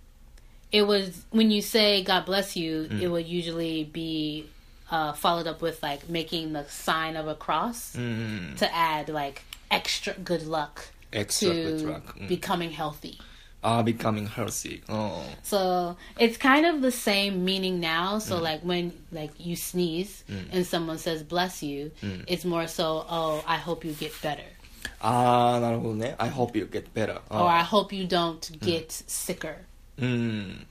[0.70, 3.00] it was when you say "God bless you," mm.
[3.00, 4.48] it would usually be
[4.90, 8.56] uh, followed up with like making the sign of a cross mm.
[8.56, 12.18] to add like extra good luck extra to good luck.
[12.18, 12.28] Mm.
[12.28, 13.18] becoming healthy
[13.63, 15.11] are becoming healthy うん
[15.43, 18.19] So it's kind of the same meaning now.
[18.19, 21.91] So like when like you sneeze and someone says bless you,
[22.27, 24.43] it's more so oh I hope you get better
[24.99, 29.55] ああなるほどね I hope you get better あ or I ー hope you don't get sicker.
[29.97, 30.65] うん、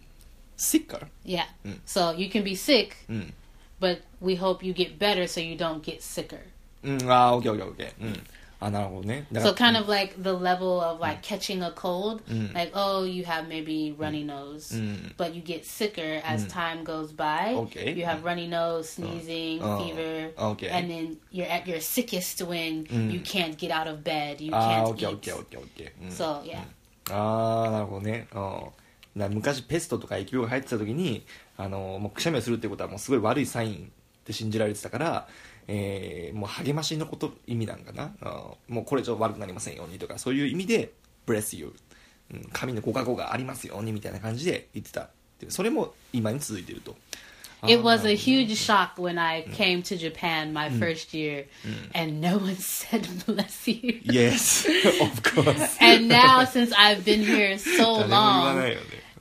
[0.58, 1.44] sicker Yeah.
[1.86, 3.32] So you can be sick, うん、
[3.80, 6.38] but we hope you get better so you don't get sicker.
[6.84, 8.26] うん、ああ OKOKOK うん
[8.64, 12.54] あなるほどねだ So kind of like the level of like catching a cold, Mm.
[12.54, 14.72] like oh you have maybe runny nose,
[15.16, 17.54] but you get sicker as time goes by.
[17.54, 17.66] Mm.
[17.66, 17.92] Okay.
[17.92, 19.78] You have runny nose, sneezing, Oh.
[19.84, 20.68] fever, Okay.
[20.68, 24.94] and then you're at your sickest when you can't get out of bed, you ああ
[24.94, 25.34] can't eat.
[25.34, 26.60] OKOKOKOK うん So yeah,
[27.10, 28.60] ああなるほどねうん
[29.18, 31.24] だから昔ペストとか疫病が流行ってた時に
[31.56, 35.28] あのもうくしゃみをするってことはもうすごい悪いサインって信じられてたから、
[35.67, 38.11] えーもう励ましのこと意味なんかな
[38.69, 40.93] うんもうこれ以上悪くなりませんようにとかそういう意味で
[41.27, 41.73] 「bless you」
[42.33, 45.09] うん神のご加護がありますようにみたいな感じで言ってた
[45.49, 46.95] それも今に続いてると
[47.63, 51.47] it was a huge shock when I came to Japan my first year,
[51.95, 53.99] and no one said bless you.
[54.03, 54.67] Yes
[55.01, 58.61] of course and now since I've been here so long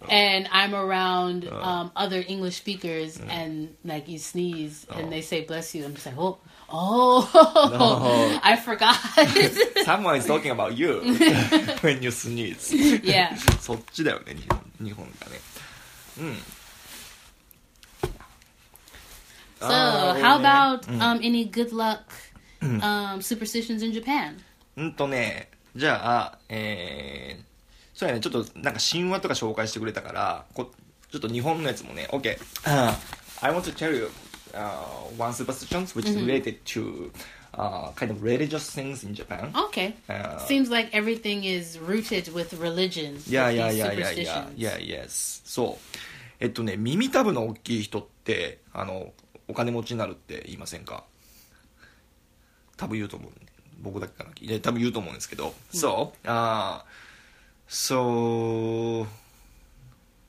[0.09, 5.73] and I'm around um, other English speakers and like you sneeze and they say bless
[5.75, 6.37] you, I'm just like, oh,
[6.69, 7.29] oh,
[7.71, 8.39] No.
[8.43, 8.95] I forgot.
[9.85, 11.01] Someone is talking about you
[11.81, 13.35] when you sneeze yeah.
[13.59, 15.39] そっちだよね日本日本がね
[16.19, 16.37] うん
[19.61, 21.99] So, あー how 俺ね about um, any good luck
[22.61, 24.37] um, superstitions in Japan?
[24.75, 27.43] うんとねじゃあえー、
[27.96, 30.70] そうやねちょっとなんか神話とか紹介してくれたからこ
[31.10, 32.36] ちょっと日本のやつもね OK、
[33.40, 34.10] I want to tell you、
[34.52, 34.68] uh,
[35.16, 37.10] one superstition which is related to、
[37.54, 39.94] uh, kind of religious things in Japan Okay.
[40.10, 42.54] Uh, Seems like everything is rooted with
[43.32, 44.54] やいや superstitions.
[44.58, 45.96] いやいやそう
[46.38, 49.14] えっとね耳たぶの大きい人ってあの
[49.48, 51.04] お金持ちになるって言いませんか
[52.76, 53.30] 多分言うと思う
[53.80, 56.80] 僕だけかないや多分言うと思うんですけど、そう uh,
[57.67, 59.05] so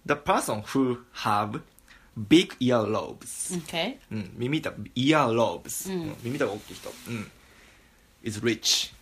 [0.07, 1.61] the person who have
[2.29, 3.99] big earlobes、 Okay.
[4.11, 7.31] うん、耳たぶ earlobes、うん耳たぶが大きい人、うん、
[8.23, 8.93] is rich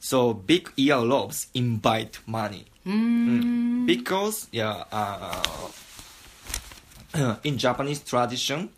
[0.00, 3.86] so big earlobes invite money Mm.
[3.86, 5.42] because yeah uh,
[7.44, 8.68] in Japanese tradition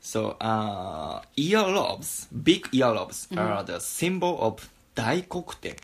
[0.00, 5.76] so uh, earlobes big earlobes are the symbol of 大黒天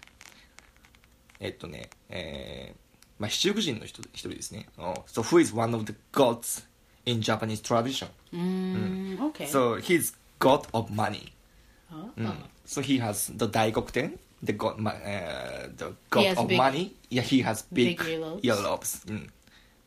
[1.40, 2.80] えっとねえー
[3.18, 6.64] まあ七福神の人一人ですね、oh, so who is one of the gods
[7.06, 9.46] in Japanese tradition Mm, okay.
[9.46, 11.32] so he's god of money
[11.92, 12.08] Oh.
[12.64, 16.92] so he has the 大黒天 the god, ma- uh, the god has of big- money
[17.10, 18.40] yeah he has big, big earlobes.
[18.42, 19.04] earlobes.
[19.06, 19.28] Mm.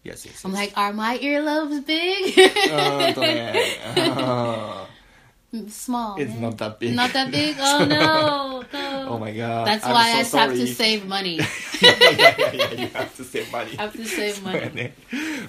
[0.04, 0.60] yes yes, I'm yes.
[0.60, 2.36] like, are my earlobes big?
[2.36, 3.54] うーんとね
[3.98, 4.86] あ
[5.69, 6.17] small.
[6.19, 6.95] It's not that big.
[6.95, 7.57] Not that big.
[7.61, 8.65] Oh no.
[9.09, 9.67] oh my god.
[9.67, 10.59] That's I'm why so I sorry.
[10.59, 11.37] have to save money.
[11.81, 13.79] yeah, yeah, yeah, You have to save money.
[13.79, 14.93] I have to save money.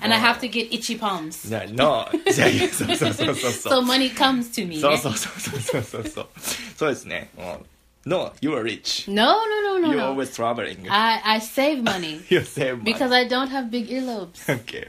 [0.02, 0.14] and.
[0.14, 0.20] I oh.
[0.20, 1.46] have to get itchy palms.
[1.50, 2.08] Yeah, no.
[2.14, 2.72] Yeah, yeah.
[2.72, 3.70] So, so, so, so, so.
[3.70, 4.80] so money comes to me.
[4.80, 6.30] So, so, so, so, so, so.
[6.78, 7.30] そうですね。
[7.36, 7.66] もう
[8.06, 10.08] no you are rich No, no, no, no, you're no.
[10.08, 14.48] always traveling I, I save money you save money because I don't have big earlobes.
[14.50, 14.88] okay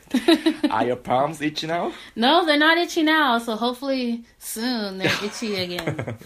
[0.70, 3.38] are your palms itchy now No, they're not itchy now.
[3.38, 6.16] So hopefully soon they're itchy again.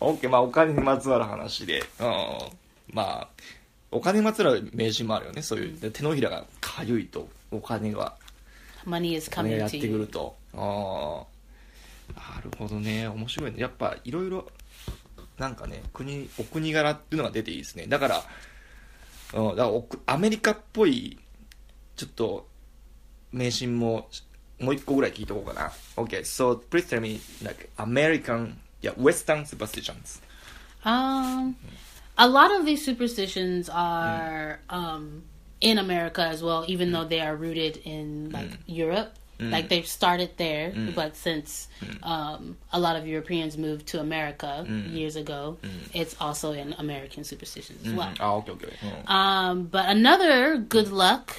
[0.00, 2.06] OK まあお金にまつわる話で、うん、
[2.92, 3.28] まあ
[3.90, 8.14] お金にまつわる名人もあるよねそういうで手のひらがかゆいとお金が
[8.86, 10.06] Money is coming がやって to くる you.
[10.06, 11.24] とあ
[12.16, 14.46] あなるほどね面白いねやっぱいろいろ
[15.40, 18.22] なんかね国お国柄っていうのが出ていいですねだから,、
[19.34, 21.18] うん、だからおくアメリカっぽい
[21.96, 22.46] ちょっと
[23.32, 24.08] 迷信も
[24.60, 30.20] もう一個ぐらい聞いとこうかな OK so please tell me like American yeah Western superstitions
[30.82, 31.56] Um,
[32.16, 35.24] a lot of these superstitions are um,
[35.60, 39.12] in America as well, even though they are rooted in like Europe.
[39.39, 41.67] Like they've started there, but since
[42.03, 45.57] um, a lot of Europeans moved to America years ago,
[45.93, 48.13] it's also in American superstitions as well.
[48.19, 51.33] あオッケーオッケー、うん Um, but another good luck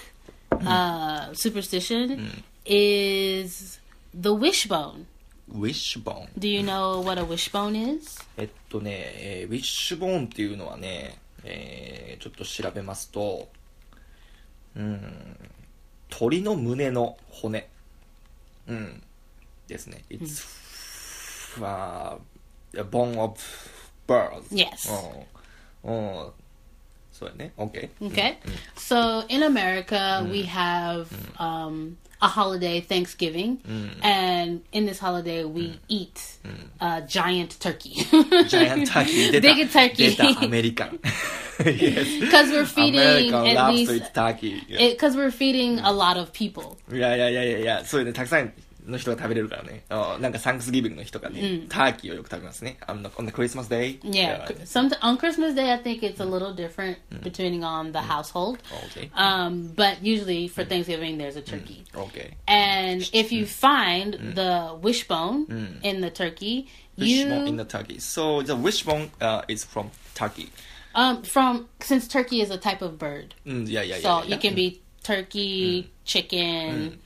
[0.50, 3.80] uh, superstition is
[4.14, 5.06] the wishbone.
[5.48, 8.20] ウィッシュボーン Do you know what a wishbone is?
[8.36, 13.48] えっとね、えーウィッシュボーンっていうのはね、えーちょっと調べますと
[14.76, 15.36] うん
[16.10, 17.68] 鳥の胸の骨
[18.67, 19.01] Mm.
[19.67, 19.87] Yes.
[20.09, 21.57] It's
[22.77, 24.47] a bone of birds.
[24.51, 24.87] Yes.
[24.89, 25.25] Oh.
[25.85, 26.33] oh.
[27.11, 27.89] So, okay.
[28.01, 28.37] Okay.
[28.43, 28.51] Mm.
[28.75, 30.45] So in America, we mm.
[30.45, 31.41] have mm.
[31.41, 33.58] um, a holiday, Thanksgiving,
[34.02, 36.38] and in this holiday, we eat
[36.80, 39.96] a giant turkey ジ ャイアントターキー出 た Big turkey.
[40.10, 40.98] 出た アメリカン
[41.58, 42.94] yes because we're feeding
[43.32, 44.78] American at loves to least eat turkey Yeah.
[44.96, 46.76] because we're feeding a lot of people.
[46.90, 48.52] いやいやいやいやいや、そういうね、たくさん
[48.86, 49.84] の人が食べれるからね。
[49.88, 52.78] あなんかサンクスギビングの人がね、ターキーをよく食べますね。
[52.86, 53.98] on the, on the Christmas day.
[54.02, 58.58] Yeah, some on Christmas Day, I think it's a little different depending on the household.
[58.90, 59.10] Okay.
[59.14, 61.84] Um, but usually for Thanksgiving, there's a turkey.
[61.94, 62.34] Okay.
[62.46, 67.98] And if you find the wishbone in the turkey, Wishbone in you the turkey.
[67.98, 70.50] So the wishbone uh, is from turkey.
[70.96, 74.80] um from since turkey is a type of bird, うん、いやいやいや so いや it can be
[75.04, 76.98] turkey, chicken,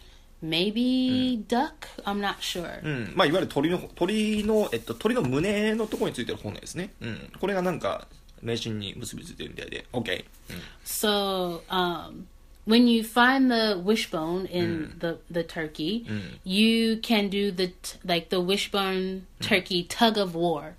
[0.50, 1.74] maybe duck.
[2.06, 2.84] I'm not sure.
[2.84, 6.92] うん、まあいわゆる鳥の、鳥の、えっと、鳥の胸のところについてる骨ですね。
[7.02, 7.32] うん。
[7.40, 8.08] これがなんか、
[8.42, 9.86] 迷信に結びついてるみたいで。
[9.94, 10.26] OK。
[10.86, 12.26] So, um,
[12.68, 16.06] when you find the wishbone in the the turkey,
[16.44, 17.74] you can do the
[18.06, 20.74] like the wishbone turkey tug of war.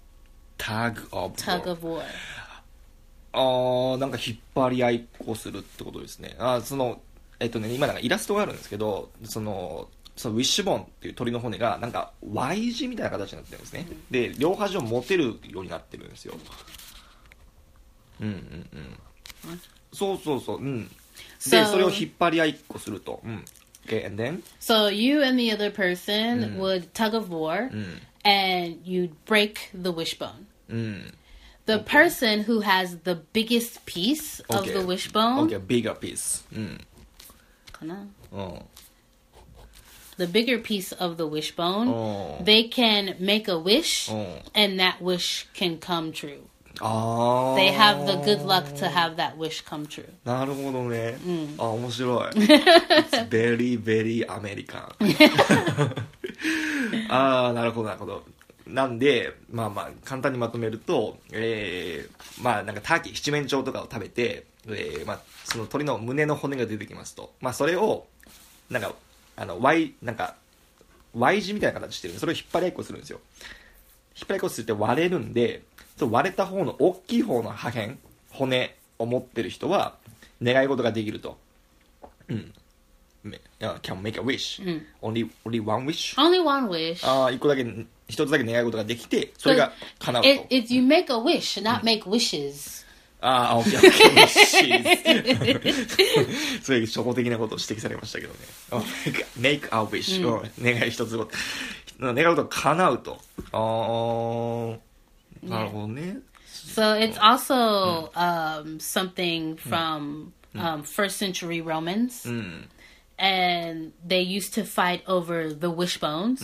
[0.58, 1.70] tag of Tug war.
[1.70, 2.02] of war.
[3.32, 7.00] あーなんか引っ張り合いっこするってことですねあーその
[7.40, 16.34] えっとね今なんかイラストがあるんですけどそのそのウィッシュボーンっていう鳥の骨がなんか Y 字みたいな形になってるんですねで両端を持てるようになってるんですよ
[18.20, 19.60] うんうんうん
[19.92, 20.88] そうそうそううん
[21.50, 23.44] でそれを引っ張り合いっこするとうん
[23.86, 27.70] OK and then So you and the other person would tug of war,
[28.24, 30.46] and you'd break the wishbone.
[30.68, 31.14] うん
[31.66, 36.80] The person who has the biggest piece of the wishbone, OK bigger piece うん
[37.78, 38.62] かなうん
[40.18, 44.08] the bigger piece of the wishbone, they can make a wish,
[44.54, 46.48] and that wish can come true.
[46.80, 50.04] They have the good luck to have that wish come true.
[50.24, 51.16] なるほどね。
[51.58, 52.30] あ、面白い。
[52.30, 54.94] It's very, very American.
[57.08, 58.24] ああ、なるほど、なるほど。
[58.66, 67.32] なんで、まあまあ、簡単にまとめると、えー、まあなんかターキー、七面鳥とかを食べて、えー、まあ、その鳥の胸の骨が出てきますと。
[67.40, 68.06] まあそれを、
[68.70, 68.94] なんか、
[69.36, 70.34] あの、Y、なんか、
[71.14, 73.20] Y 字みたいな形してるんでそれを引っ張り合いっこするんですよ。
[74.16, 75.62] 引っ張り合いっこするって割れるんで、
[75.96, 77.94] その割れた方の大きい方の破片、
[78.30, 79.96] 骨を持ってる人は、
[80.42, 81.38] 願い事ができると。
[82.28, 82.52] うん。
[83.24, 84.62] め uh, can make a wish.、
[85.02, 86.16] only, only one wish?
[86.16, 87.06] Only one wish.
[87.06, 87.66] ああ、一個だけ、
[88.08, 90.28] 一つだけ願い事ができて、それが叶うと。
[90.28, 92.85] It, it's you make a wish, not make wishes.
[93.26, 95.60] ああ、オッケーオッケー。
[95.60, 98.38] wish そういう初歩的なことを指摘されましたけどね。
[98.70, 98.76] あ
[99.40, 101.32] make a wish、うん願い一つごと。
[102.00, 103.18] 願い事が叶うと。
[103.50, 104.78] あ
[105.44, 106.18] あ、なるほどね。
[106.46, 112.24] So it's also um, something from um, first century Romans.
[113.18, 116.42] And they used to fight over the wishbones,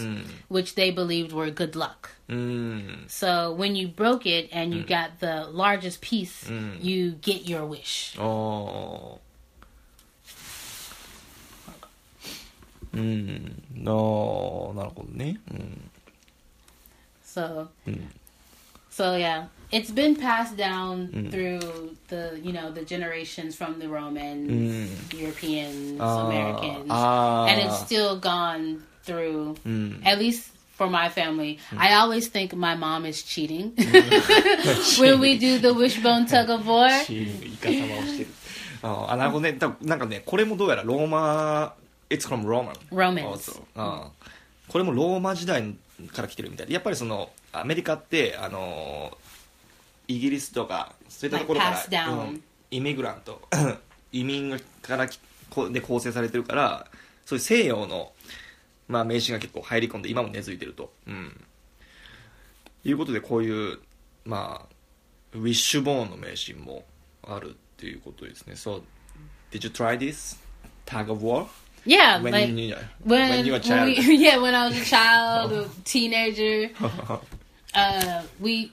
[0.48, 2.10] which they believed were good luck.
[2.31, 3.05] うん。
[3.07, 6.49] So when you broke it and you got the largest piece,
[6.81, 8.17] you get your wish.
[8.19, 9.19] ああ。
[12.93, 13.63] うん。
[13.85, 15.39] ああ、なるほどね。
[15.51, 15.89] うん。
[17.23, 17.67] So,
[18.89, 21.59] so yeah, it's been passed down through
[22.07, 27.45] the you know the generations from the Romans, Europeans, Ah, Americans, ah.
[27.45, 29.55] and it's still gone through.
[30.03, 30.49] At least
[30.82, 33.72] for my family, I always think my mom is cheating.
[34.98, 36.88] When we do the wishbone tug of war.
[39.98, 41.74] かね、これもどうやらローマ、
[42.10, 42.74] It's from Roman.
[43.76, 44.10] あ
[44.68, 45.62] これもローマ時代
[46.12, 46.66] から来てるみたい。
[46.66, 49.16] で、やっぱりその、アメリカって、あの、
[50.08, 52.42] イギリスとか、そういったところから.うん。
[52.70, 53.40] イミグラント、
[54.12, 55.06] 移民から
[55.70, 56.86] で構成されてるから、
[57.24, 58.12] そういう西洋の、
[58.92, 60.92] まあ、名詞が結構入り込んで、今も根付いてると。
[61.06, 61.44] うん。
[62.84, 63.78] いうことで、こういう、
[64.24, 64.74] まあ、
[65.34, 66.84] ウィッシュボーンの名シーンも
[67.22, 68.54] あるっていうことですね。
[68.56, 68.82] そう
[69.50, 70.36] Did you try this
[70.86, 71.46] tug of war
[71.84, 73.86] Yeah, when like you when, when you were a child?
[73.86, 76.70] we- yeah, when I was a child, a teenager.
[77.74, 78.70] Uh, we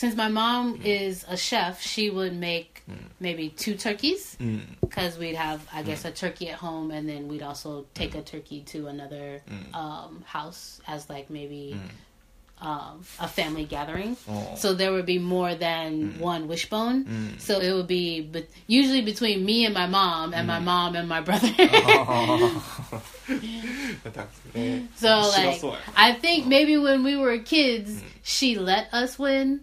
[0.00, 2.82] since my mom is a chef, she would make
[3.26, 4.62] maybe two turkeys Mm.
[4.80, 8.22] because we'd have, I guess, a turkey at home, and then we'd also take a
[8.22, 9.42] turkey to another
[9.74, 11.76] um, house as like maybe
[12.62, 14.16] um, a family gathering.
[14.26, 14.54] Oh.
[14.56, 17.36] So there would be more than one wishbone.
[17.38, 21.06] So it would be but usually between me and my mom, and my mom and
[21.08, 21.50] my brother.
[21.58, 22.60] Eh,
[24.96, 25.62] So like,
[25.96, 29.60] I think maybe when we were kids, she let us win.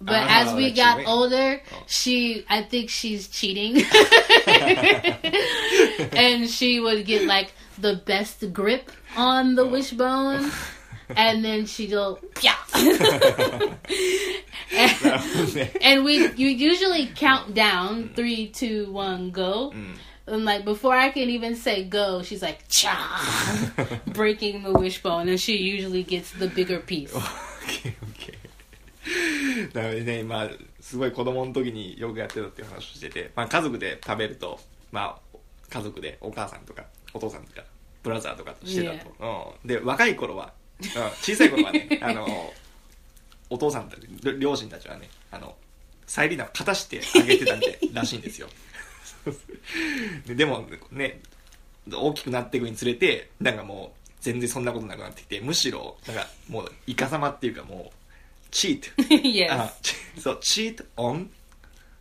[0.00, 3.82] But Ah, as we got older, she I think she's cheating,
[6.16, 10.50] and she would get like the best grip on the wishbone,
[11.16, 12.56] and then she'd go yeah.
[14.72, 18.10] and, and we you usually count down.
[18.14, 19.72] Three, two, one, go.
[20.30, 23.20] And like before I can even say go, she's like cha,
[24.12, 27.12] breaking the wishbone, and she usually gets the bigger piece.
[27.12, 30.48] オッケーオッケーなのでねまあ
[30.80, 34.60] すごい子供の時によくやってたっていう話をしてて、まあ、家族で食べると
[34.92, 37.62] まあ家族でお母さんとかお父さんとか
[38.02, 40.86] ブラザーとかとしてたと、うん、で若い頃は、うん、
[41.20, 42.52] 小さい頃はね あの
[43.50, 45.54] お父さんたち両両親たちはねあの
[46.06, 48.48] サイリーナを勝たしてあげてたんで らしいんですよ
[50.26, 51.20] ででもね
[51.92, 59.70] 大きくなっていくにつれてなんかもう全然そんなことなくなってきてむしろなんかもうイカサマっていうかもうチート yes.
[60.20, 61.30] そうチートオン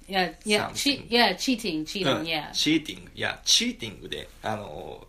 [0.09, 2.51] Yeah, yeah, che- yeah, cheating, cheating, yeah.
[2.51, 5.07] チーティングいやチーティングであの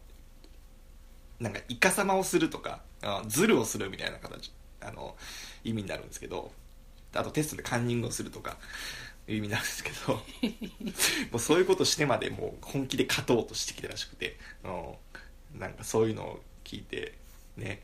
[1.39, 4.53] なんかイカサマをするとかあズルをするみたいな形
[4.83, 5.17] あの
[5.65, 6.53] 意味になるんですけど
[7.15, 8.59] あとテストでカンニングをするとか
[9.33, 10.20] いう意味になるんですけども
[11.35, 17.14] うそういうことしてまでもう本気で勝とうとしてきたらしくてうんなんかそういうのを聞いて
[17.57, 17.81] ね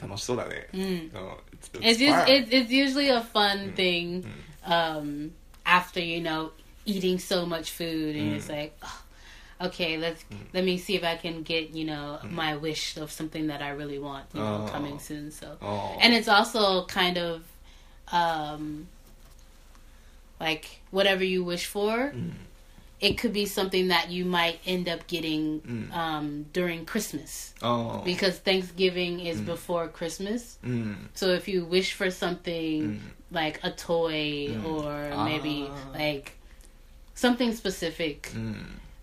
[0.00, 4.24] 楽しそうだね、うんうん it's- It's, it's it's, usually a fun thing
[4.64, 5.30] um,
[5.64, 6.50] after, you know,
[6.86, 11.16] eating so much food and it's like, "Oh, okay, let's let me see if I
[11.16, 14.70] can get, you know, my wish of something that I really want, you know, Oh.
[14.70, 15.30] coming soon.
[15.32, 15.96] So, Oh.
[16.00, 17.42] and it's also kind of
[18.12, 18.86] um,
[20.40, 22.12] like whatever you wish for.
[22.14, 22.32] Mm.
[23.00, 25.92] It could be something that you might end up getting mm.
[25.94, 27.54] um, during Christmas.
[27.62, 28.02] Oh.
[28.04, 29.46] Because Thanksgiving is mm.
[29.46, 30.58] before Christmas.
[30.64, 30.96] Mm.
[31.14, 32.98] So if you wish for something mm.
[33.30, 34.64] like a toy mm.
[34.64, 35.24] or ah.
[35.24, 36.32] maybe like
[37.14, 38.32] something specific,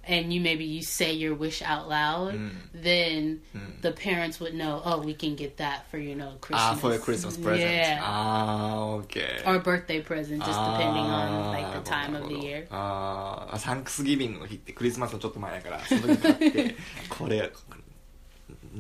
[0.04, 2.34] and you maybe you say your wish out loud,
[2.72, 3.40] then
[3.82, 6.60] the parents would know, oh, we can get that for you know Christmas.
[6.60, 7.60] ああ、for a Christmas present.
[7.60, 7.98] Yeah.
[8.02, 9.42] ああ、OK。
[9.46, 12.34] Or birthday present, just depending on like あ the ー time なる of ほ the
[12.36, 12.66] ど year.
[12.70, 16.76] あーあ、サンクスギビングの日ってクリスマスのちょっと前やから、その時に買って、
[17.08, 17.52] これ、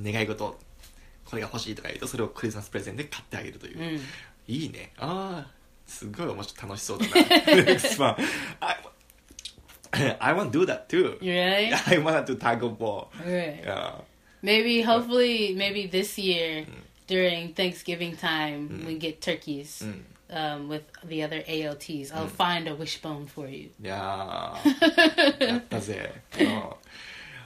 [0.02, 0.58] 願い事、
[1.24, 3.78] これが欲しいとか言うと、それをクリスマスプレゼントで買ってあげるという。
[3.78, 4.00] Mm.
[4.48, 4.92] いいね。
[4.98, 5.50] ああ、
[5.86, 7.12] すごい面白い、楽しそうだな。
[7.62, 8.16] Next one.
[10.21, 11.17] I want to do that too.
[11.21, 11.73] Really?
[11.87, 13.11] I want to do taco ball.
[13.19, 13.61] Right.
[13.63, 13.91] Yeah.
[14.41, 16.67] Maybe, hopefully, maybe this year mm.
[17.07, 18.85] during Thanksgiving time, mm.
[18.85, 19.83] we get turkeys.
[19.83, 20.01] Mm.
[20.27, 22.31] Um, with the other ALTs, I'll mm.
[22.31, 23.69] find a wishbone for you.
[23.79, 24.57] Yeah,
[25.69, 26.11] that's it.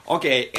[0.08, 0.50] Okay,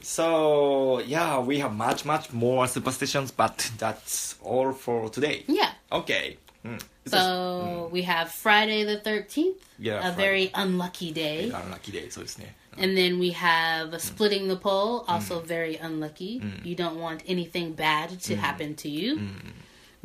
[0.00, 5.44] so yeah, we have much much more superstitions, but that's all for today.
[5.46, 5.72] Yeah.
[5.92, 6.38] Okay.
[6.64, 6.82] Mm.
[7.06, 7.90] So mm.
[7.90, 10.16] we have Friday the 13th, yeah, a Friday.
[10.16, 11.50] very unlucky day.
[11.50, 12.44] Unlucky day, so it's mm.
[12.76, 14.00] And then we have mm.
[14.00, 15.08] splitting the pole, mm.
[15.08, 16.42] also very unlucky.
[16.64, 19.20] You don't want anything bad to happen to you.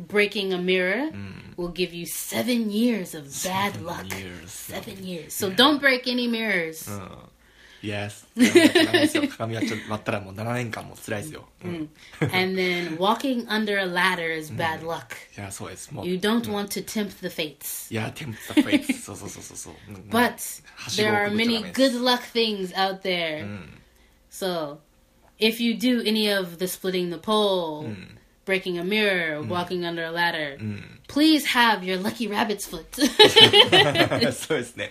[0.00, 1.10] Breaking a mirror
[1.56, 4.18] will give you seven years of bad seven luck.
[4.18, 4.50] Years.
[4.50, 5.32] Seven years.
[5.32, 5.54] So yeah.
[5.54, 6.88] don't break any mirrors.
[6.88, 7.08] Uh,
[7.84, 8.24] Yes.
[12.20, 15.16] and then walking under a ladder is bad luck.
[15.36, 17.88] Yeah, so it's You don't want to tempt the fates.
[17.90, 19.04] Yeah, tempt the fates.
[19.04, 19.70] so, so, so, so.
[20.10, 20.60] But
[20.96, 23.46] there are many good luck things out there.
[24.30, 24.80] So
[25.38, 28.08] if you do any of the splitting the pole, mm
[28.45, 30.57] breaking a mirror, walking under a ladder,
[31.07, 32.85] please have your lucky rabbit's foot.
[34.33, 34.89] そうですね。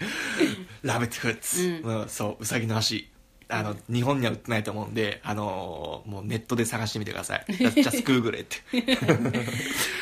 [0.82, 3.08] ラビットフッツ、うんそう、うさぎの足。
[3.50, 7.44] あの、日本には売ってないと思うんで、あのーもうネットで探してみてください。
[7.48, 8.62] just, just Google it.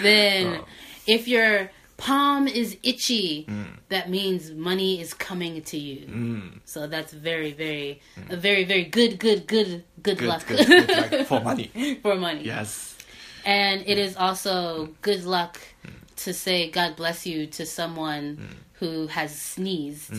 [0.03, 0.61] then,
[1.07, 3.47] if your palm is itchy,
[3.89, 6.09] that means money is coming to you.
[6.64, 10.89] So that's very, very, a very, very good, good, good, good, Good, luck good, good
[10.89, 11.70] luck for money.
[12.03, 12.43] for money.
[12.45, 12.89] Yes.
[13.45, 15.59] And it is also good luck
[16.24, 18.39] to say God bless you to someone
[18.81, 20.12] who has sneezed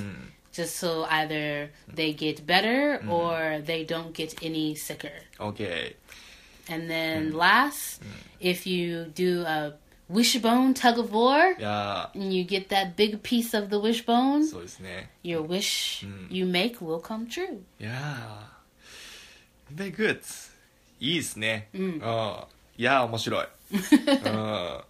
[0.53, 5.11] just so either they get better or they don't get any sicker.
[5.39, 5.95] OK
[6.69, 8.01] And then last,
[8.39, 9.73] if you do a
[10.09, 15.09] wishbone tug of war いや and you get that big piece of the wishbone, ーそうですね
[15.23, 17.59] your wish you make will come true.
[17.79, 20.21] いやー very good
[21.01, 22.01] いいですねうん
[22.82, 23.46] いやー面白い。
[23.70, 24.80] うん。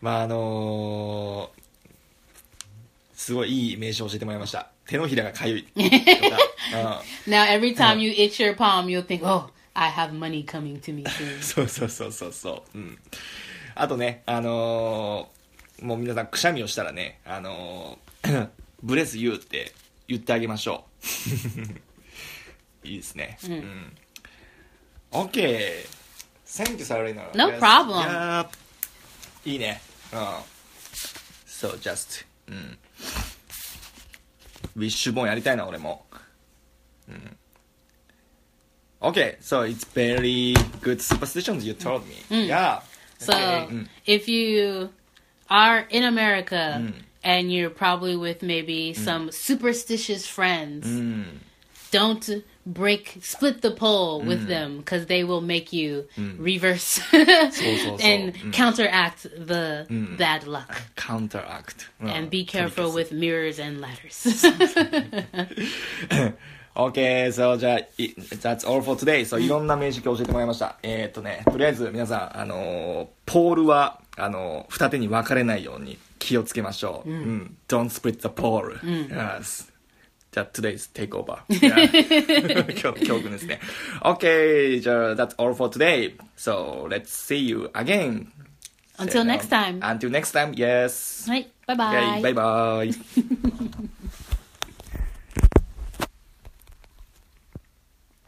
[0.00, 1.60] まああのー
[3.14, 4.70] すごいいい名称教えてもらいました。
[4.86, 5.62] 手のひらがかゆい。
[5.64, 5.70] と
[6.72, 10.94] か、Now, every time you itch your palm, you'll think, oh, I have money coming to
[10.94, 11.40] me うん、soon.
[11.44, 12.98] そうそうそうそうそう、うん、
[13.74, 18.48] あとねあのーもう皆さんくしゃみをしたらねあのー
[18.82, 19.74] ブレスユーって
[20.08, 20.86] 言ってあげましょ
[22.84, 22.88] う。
[22.88, 23.36] いいですね。
[23.44, 23.96] うん。
[25.10, 26.05] OK
[26.46, 27.34] Thank you, Sarina.
[27.34, 27.58] No Yes.
[27.58, 28.02] problem.
[28.02, 28.46] Yeah.
[29.44, 29.80] いいね。
[30.12, 30.18] うん。
[31.46, 32.78] So, just, うん。
[34.76, 36.04] ウィッシュボーンやりたいな、俺も。
[37.08, 37.36] うん。
[39.00, 42.14] Okay, so it's very good superstitions you told me.
[42.30, 42.46] Mm.
[42.46, 42.48] Mm.
[42.48, 42.80] Yeah.
[43.18, 43.86] So mm.
[44.06, 44.90] if you
[45.48, 46.92] are in America
[47.22, 51.38] and you're probably with maybe some superstitious friends, Mm.
[51.92, 54.48] don't break split the pole with mm.
[54.48, 56.34] them because they will make you mm.
[56.38, 58.52] reverse and mm.
[58.52, 60.18] counteract the mm.
[60.18, 64.44] bad luck counteract uh, and be careful with mirrors and ladders
[66.78, 67.78] Okay, so じゃあ、
[68.42, 69.22] that's all for today.
[69.22, 70.76] So いろんな名詞教えてもらいました。
[70.82, 77.10] えー、っとね、とりあえず皆さん、あのポールは、あの二手に分かれないように気をつけましょう。
[77.10, 77.56] うん。
[77.66, 79.72] Don't split the pole.、うん yes
[80.35, 81.39] あ、today's takeover.
[81.49, 82.71] Yeah.
[82.71, 83.59] 今日の教訓ですね。
[84.01, 86.15] Okay, じゃあ、that's all for today.
[86.37, 88.27] So, let's see you again.
[88.97, 89.79] Until next time.
[89.79, 91.29] Until next time, yes.
[91.29, 92.21] はい、バイバイ。
[92.21, 93.94] Okay, bye bye.